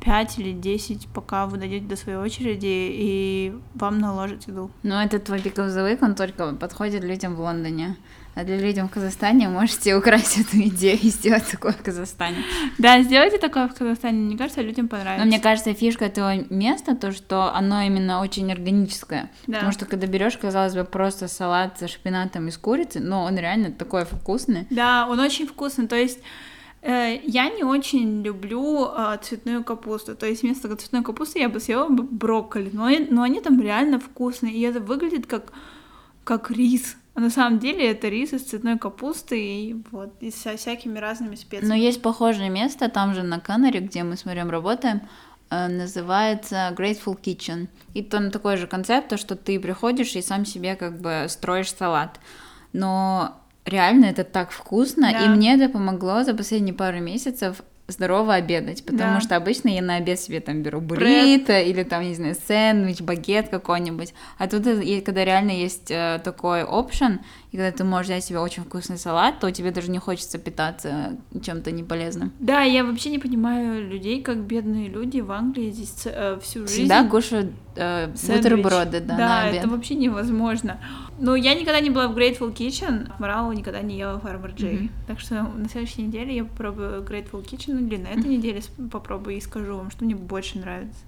5 0.00 0.38
или 0.38 0.52
10, 0.52 1.08
пока 1.14 1.46
вы 1.46 1.58
дойдете 1.58 1.86
до 1.86 1.96
своей 1.96 2.18
очереди, 2.18 2.66
и 2.66 3.54
вам 3.74 3.98
наложат 3.98 4.48
еду. 4.48 4.70
Ну, 4.82 4.94
этот 4.94 5.24
твой 5.24 5.40
пиковзовик, 5.40 6.02
он 6.02 6.14
только 6.14 6.54
подходит 6.54 7.04
людям 7.04 7.34
в 7.34 7.40
Лондоне. 7.40 7.96
А 8.34 8.44
для 8.44 8.58
людей 8.58 8.82
в 8.82 8.88
Казахстане 8.88 9.48
можете 9.48 9.94
украсть 9.96 10.38
эту 10.38 10.56
идею 10.68 10.98
и 11.02 11.08
сделать 11.08 11.50
такое 11.50 11.72
в 11.72 11.82
Казахстане. 11.82 12.38
Да, 12.78 13.02
сделайте 13.02 13.38
такое 13.38 13.68
в 13.68 13.74
Казахстане, 13.74 14.18
мне 14.18 14.38
кажется, 14.38 14.62
людям 14.62 14.88
понравится. 14.88 15.24
Но 15.24 15.28
мне 15.28 15.40
кажется, 15.40 15.74
фишка 15.74 16.06
этого 16.06 16.36
места, 16.48 16.94
то, 16.94 17.12
что 17.12 17.54
оно 17.54 17.82
именно 17.82 18.20
очень 18.20 18.50
органическое. 18.50 19.30
Да. 19.46 19.54
Потому 19.54 19.72
что 19.72 19.84
когда 19.84 20.06
берешь, 20.06 20.38
казалось 20.38 20.74
бы, 20.74 20.84
просто 20.84 21.28
салат 21.28 21.78
со 21.78 21.88
шпинатом 21.88 22.48
из 22.48 22.56
курицы, 22.56 23.00
но 23.00 23.24
он 23.24 23.36
реально 23.36 23.72
такой 23.72 24.04
вкусный. 24.04 24.66
Да, 24.70 25.06
он 25.08 25.18
очень 25.18 25.46
вкусный, 25.46 25.88
то 25.88 25.96
есть 25.96 26.20
я 26.82 27.50
не 27.50 27.62
очень 27.62 28.22
люблю 28.22 28.86
э, 28.86 29.18
цветную 29.22 29.62
капусту. 29.64 30.16
То 30.16 30.26
есть 30.26 30.42
вместо 30.42 30.74
цветной 30.74 31.02
капусты 31.02 31.38
я 31.38 31.48
бы 31.48 31.60
съела 31.60 31.88
брокколи. 31.88 32.70
Но, 32.72 32.88
но 33.10 33.22
они 33.22 33.40
там 33.40 33.60
реально 33.60 33.98
вкусные. 33.98 34.54
И 34.54 34.60
это 34.62 34.80
выглядит 34.80 35.26
как, 35.26 35.52
как 36.24 36.50
рис. 36.50 36.96
А 37.14 37.20
на 37.20 37.28
самом 37.28 37.58
деле 37.58 37.90
это 37.90 38.08
рис 38.08 38.32
из 38.32 38.44
цветной 38.44 38.78
капусты 38.78 39.38
и 39.38 39.76
вот 39.90 40.14
и 40.20 40.30
со 40.30 40.56
всякими 40.56 40.98
разными 40.98 41.34
специями. 41.34 41.68
Но 41.68 41.74
есть 41.74 42.00
похожее 42.00 42.48
место 42.48 42.88
там 42.88 43.14
же 43.14 43.22
на 43.22 43.40
Канаре, 43.40 43.80
где 43.80 44.02
мы 44.02 44.16
с 44.16 44.24
Марием 44.24 44.48
работаем, 44.48 45.02
э, 45.50 45.68
называется 45.68 46.74
Grateful 46.74 47.20
Kitchen. 47.20 47.68
И 47.92 48.02
там 48.02 48.30
такой 48.30 48.56
же 48.56 48.66
концепт, 48.66 49.08
то, 49.08 49.18
что 49.18 49.36
ты 49.36 49.60
приходишь 49.60 50.16
и 50.16 50.22
сам 50.22 50.46
себе 50.46 50.76
как 50.76 50.98
бы 50.98 51.26
строишь 51.28 51.74
салат. 51.74 52.20
Но 52.72 53.39
реально 53.64 54.06
это 54.06 54.24
так 54.24 54.50
вкусно, 54.50 55.12
да. 55.12 55.24
и 55.24 55.28
мне 55.28 55.54
это 55.54 55.68
помогло 55.68 56.22
за 56.22 56.34
последние 56.34 56.74
пару 56.74 57.00
месяцев 57.00 57.62
здорово 57.90 58.34
обедать, 58.34 58.84
потому 58.84 59.14
да. 59.14 59.20
что 59.20 59.36
обычно 59.36 59.68
я 59.68 59.82
на 59.82 59.96
обед 59.96 60.18
себе 60.20 60.40
там 60.40 60.62
беру 60.62 60.80
буррито 60.80 61.60
или 61.60 61.82
там, 61.82 62.02
не 62.02 62.14
знаю, 62.14 62.36
сэндвич, 62.46 63.00
багет 63.00 63.48
какой-нибудь, 63.48 64.14
а 64.38 64.48
тут, 64.48 64.64
когда 65.04 65.24
реально 65.24 65.50
есть 65.50 65.90
э, 65.90 66.20
такой 66.22 66.62
опшен, 66.62 67.20
и 67.52 67.56
когда 67.56 67.72
ты 67.72 67.84
можешь 67.84 68.06
взять 68.06 68.24
себе 68.24 68.38
очень 68.38 68.62
вкусный 68.62 68.96
салат, 68.96 69.40
то 69.40 69.50
тебе 69.50 69.70
даже 69.70 69.90
не 69.90 69.98
хочется 69.98 70.38
питаться 70.38 71.16
чем-то 71.42 71.72
неполезным. 71.72 72.32
Да, 72.38 72.62
я 72.62 72.84
вообще 72.84 73.10
не 73.10 73.18
понимаю 73.18 73.88
людей, 73.88 74.22
как 74.22 74.38
бедные 74.38 74.88
люди 74.88 75.20
в 75.20 75.32
Англии 75.32 75.70
здесь 75.70 76.02
э, 76.04 76.38
всю 76.42 76.60
жизнь... 76.60 76.82
Всегда 76.82 77.04
кушают 77.04 77.50
э, 77.76 78.06
бутерброды, 78.06 79.00
да, 79.00 79.16
Да, 79.16 79.46
это 79.46 79.68
вообще 79.68 79.94
невозможно. 79.94 80.78
Но 81.20 81.36
я 81.36 81.54
никогда 81.54 81.80
не 81.80 81.90
была 81.90 82.08
в 82.08 82.16
Grateful 82.16 82.54
Kitchen, 82.54 83.12
Моралу 83.18 83.52
никогда 83.52 83.82
не 83.82 83.98
ела 83.98 84.18
Farmer 84.18 84.56
J. 84.56 84.72
Mm-hmm. 84.72 84.90
Так 85.06 85.20
что 85.20 85.42
на 85.42 85.68
следующей 85.68 86.02
неделе 86.02 86.34
я 86.34 86.44
попробую 86.44 87.02
Grateful 87.02 87.44
Kitchen, 87.44 87.86
или 87.86 87.98
на 87.98 88.08
этой 88.08 88.22
mm-hmm. 88.22 88.28
неделе 88.28 88.62
попробую 88.90 89.36
и 89.36 89.40
скажу 89.40 89.76
вам, 89.76 89.90
что 89.90 90.04
мне 90.04 90.14
больше 90.14 90.58
нравится. 90.58 90.98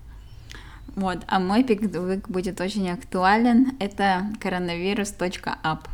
Вот, 0.94 1.20
а 1.26 1.40
мой 1.40 1.64
пиквик 1.64 2.28
будет 2.28 2.60
очень 2.60 2.90
актуален. 2.90 3.72
Это 3.80 4.26
коронавирус.ап. 4.38 5.88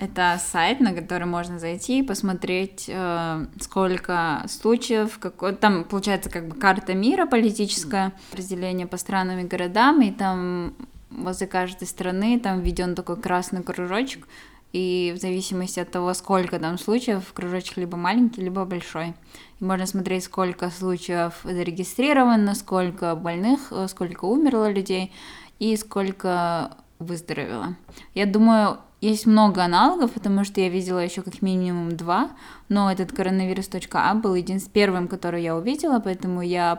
Это 0.00 0.40
сайт, 0.42 0.80
на 0.80 0.92
который 0.92 1.26
можно 1.26 1.58
зайти 1.58 2.00
и 2.00 2.02
посмотреть, 2.02 2.86
э, 2.88 3.46
сколько 3.60 4.42
случаев, 4.48 5.18
какой, 5.18 5.54
там 5.54 5.84
получается 5.84 6.30
как 6.30 6.48
бы 6.48 6.56
карта 6.56 6.94
мира 6.94 7.26
политическая, 7.26 8.12
разделение 8.32 8.86
по 8.86 8.96
странам 8.96 9.38
и 9.40 9.44
городам, 9.44 10.00
и 10.00 10.10
там 10.10 10.74
возле 11.10 11.46
каждой 11.46 11.86
страны 11.86 12.38
там 12.40 12.60
введен 12.60 12.94
такой 12.94 13.16
красный 13.16 13.62
кружочек, 13.62 14.26
и 14.72 15.12
в 15.16 15.20
зависимости 15.20 15.80
от 15.80 15.90
того, 15.90 16.14
сколько 16.14 16.58
там 16.58 16.78
случаев, 16.78 17.32
кружочек 17.32 17.76
либо 17.76 17.96
маленький, 17.96 18.40
либо 18.40 18.64
большой. 18.64 19.14
И 19.58 19.64
можно 19.64 19.86
смотреть, 19.86 20.24
сколько 20.24 20.70
случаев 20.70 21.40
зарегистрировано, 21.42 22.54
сколько 22.54 23.16
больных, 23.16 23.72
э, 23.72 23.88
сколько 23.88 24.26
умерло 24.26 24.70
людей 24.70 25.12
и 25.58 25.76
сколько 25.76 26.76
выздоровело. 27.00 27.74
Я 28.14 28.26
думаю, 28.26 28.78
есть 29.00 29.26
много 29.26 29.64
аналогов, 29.64 30.12
потому 30.12 30.44
что 30.44 30.60
я 30.60 30.68
видела 30.68 30.98
еще 30.98 31.22
как 31.22 31.42
минимум 31.42 31.96
два, 31.96 32.30
но 32.68 32.92
этот 32.92 33.12
коронавирус.а 33.12 34.14
был 34.14 34.34
единственным 34.34 34.72
первым, 34.72 35.08
который 35.08 35.42
я 35.42 35.56
увидела, 35.56 36.00
поэтому 36.00 36.42
я 36.42 36.76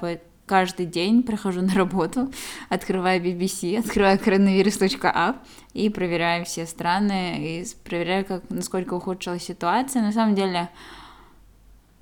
каждый 0.52 0.86
день 0.86 1.24
прохожу 1.24 1.62
на 1.62 1.74
работу, 1.74 2.30
открываю 2.68 3.22
BBC, 3.24 3.80
открываю 3.80 4.20
коронавирус.а 4.20 5.38
и 5.74 5.90
проверяю 5.90 6.44
все 6.44 6.66
страны, 6.66 7.38
и 7.40 7.66
проверяю, 7.86 8.26
как, 8.26 8.44
насколько 8.50 8.96
ухудшилась 8.96 9.44
ситуация. 9.44 10.02
На 10.02 10.12
самом 10.12 10.36
деле, 10.36 10.68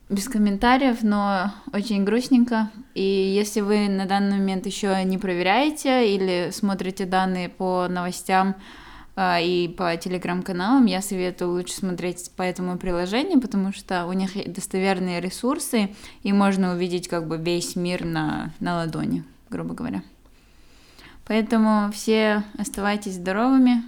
без 0.10 0.28
комментариев, 0.28 1.04
но 1.04 1.54
очень 1.74 2.04
грустненько. 2.04 2.72
И 2.96 3.04
если 3.04 3.62
вы 3.62 3.88
на 3.88 4.08
данный 4.08 4.40
момент 4.40 4.66
еще 4.66 5.04
не 5.04 5.20
проверяете 5.20 6.16
или 6.16 6.50
смотрите 6.52 7.06
данные 7.06 7.50
по 7.50 7.88
новостям, 7.88 8.56
а, 8.56 8.79
и 9.22 9.68
по 9.68 9.98
телеграм-каналам, 9.98 10.86
я 10.86 11.02
советую 11.02 11.52
лучше 11.52 11.74
смотреть 11.74 12.32
по 12.38 12.42
этому 12.42 12.78
приложению, 12.78 13.42
потому 13.42 13.74
что 13.74 14.06
у 14.06 14.14
них 14.14 14.32
достоверные 14.52 15.20
ресурсы, 15.20 15.94
и 16.24 16.32
можно 16.32 16.74
увидеть 16.74 17.10
как 17.10 17.28
бы 17.28 17.36
весь 17.38 17.76
мир 17.76 18.06
на, 18.06 18.54
на 18.62 18.76
ладони, 18.78 19.26
грубо 19.50 19.74
говоря. 19.74 20.04
Поэтому 21.28 21.92
все 21.92 22.44
оставайтесь 22.58 23.16
здоровыми, 23.16 23.84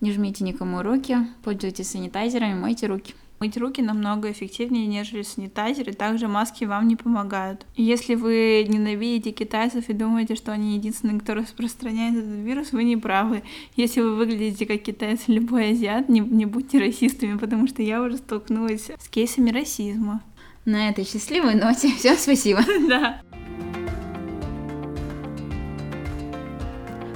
не 0.00 0.12
жмите 0.12 0.44
никому 0.44 0.82
руки, 0.82 1.18
пользуйтесь 1.44 1.90
санитайзерами, 1.90 2.54
мойте 2.54 2.86
руки. 2.86 3.14
Мыть 3.42 3.56
руки 3.56 3.80
намного 3.80 4.30
эффективнее, 4.30 4.86
нежели 4.86 5.22
санитайзер, 5.22 5.88
и 5.88 5.92
также 5.92 6.28
маски 6.28 6.64
вам 6.66 6.86
не 6.86 6.96
помогают. 6.96 7.64
если 7.74 8.14
вы 8.14 8.66
ненавидите 8.68 9.30
китайцев 9.30 9.88
и 9.88 9.94
думаете, 9.94 10.34
что 10.34 10.52
они 10.52 10.74
единственные, 10.74 11.20
кто 11.20 11.32
распространяет 11.32 12.16
этот 12.16 12.44
вирус, 12.44 12.72
вы 12.72 12.84
не 12.84 12.98
правы. 12.98 13.42
Если 13.76 14.02
вы 14.02 14.14
выглядите 14.14 14.66
как 14.66 14.82
китаец 14.82 15.20
или 15.26 15.36
любой 15.36 15.70
азиат, 15.70 16.10
не, 16.10 16.20
не 16.20 16.44
будьте 16.44 16.80
расистами, 16.80 17.38
потому 17.38 17.66
что 17.66 17.80
я 17.80 18.02
уже 18.02 18.18
столкнулась 18.18 18.90
с 18.98 19.08
кейсами 19.08 19.50
расизма. 19.50 20.22
На 20.66 20.90
этой 20.90 21.06
счастливой 21.06 21.54
ноте 21.54 21.92
всем 21.96 22.16
спасибо. 22.18 22.60
Да. 22.90 23.22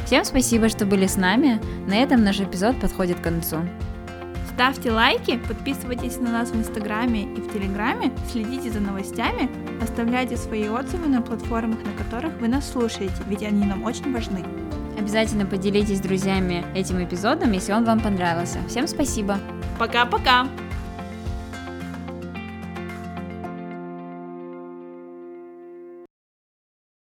Всем 0.06 0.24
спасибо, 0.24 0.70
что 0.70 0.86
были 0.86 1.06
с 1.06 1.16
нами. 1.16 1.60
На 1.86 1.96
этом 1.96 2.24
наш 2.24 2.40
эпизод 2.40 2.80
подходит 2.80 3.20
к 3.20 3.24
концу. 3.24 3.58
Ставьте 4.54 4.92
лайки, 4.92 5.36
подписывайтесь 5.48 6.20
на 6.20 6.30
нас 6.30 6.50
в 6.50 6.56
Инстаграме 6.56 7.24
и 7.24 7.40
в 7.40 7.52
Телеграме, 7.52 8.12
следите 8.30 8.70
за 8.70 8.78
новостями, 8.78 9.50
оставляйте 9.82 10.36
свои 10.36 10.68
отзывы 10.68 11.08
на 11.08 11.20
платформах, 11.22 11.80
на 11.82 11.90
которых 12.04 12.34
вы 12.40 12.46
нас 12.46 12.70
слушаете, 12.70 13.12
ведь 13.26 13.42
они 13.42 13.66
нам 13.66 13.82
очень 13.82 14.12
важны. 14.12 14.44
Обязательно 14.96 15.44
поделитесь 15.44 15.98
с 15.98 16.02
друзьями 16.02 16.64
этим 16.72 17.02
эпизодом, 17.02 17.50
если 17.50 17.72
он 17.72 17.84
вам 17.84 17.98
понравился. 17.98 18.60
Всем 18.68 18.86
спасибо. 18.86 19.40
Пока-пока. 19.76 20.46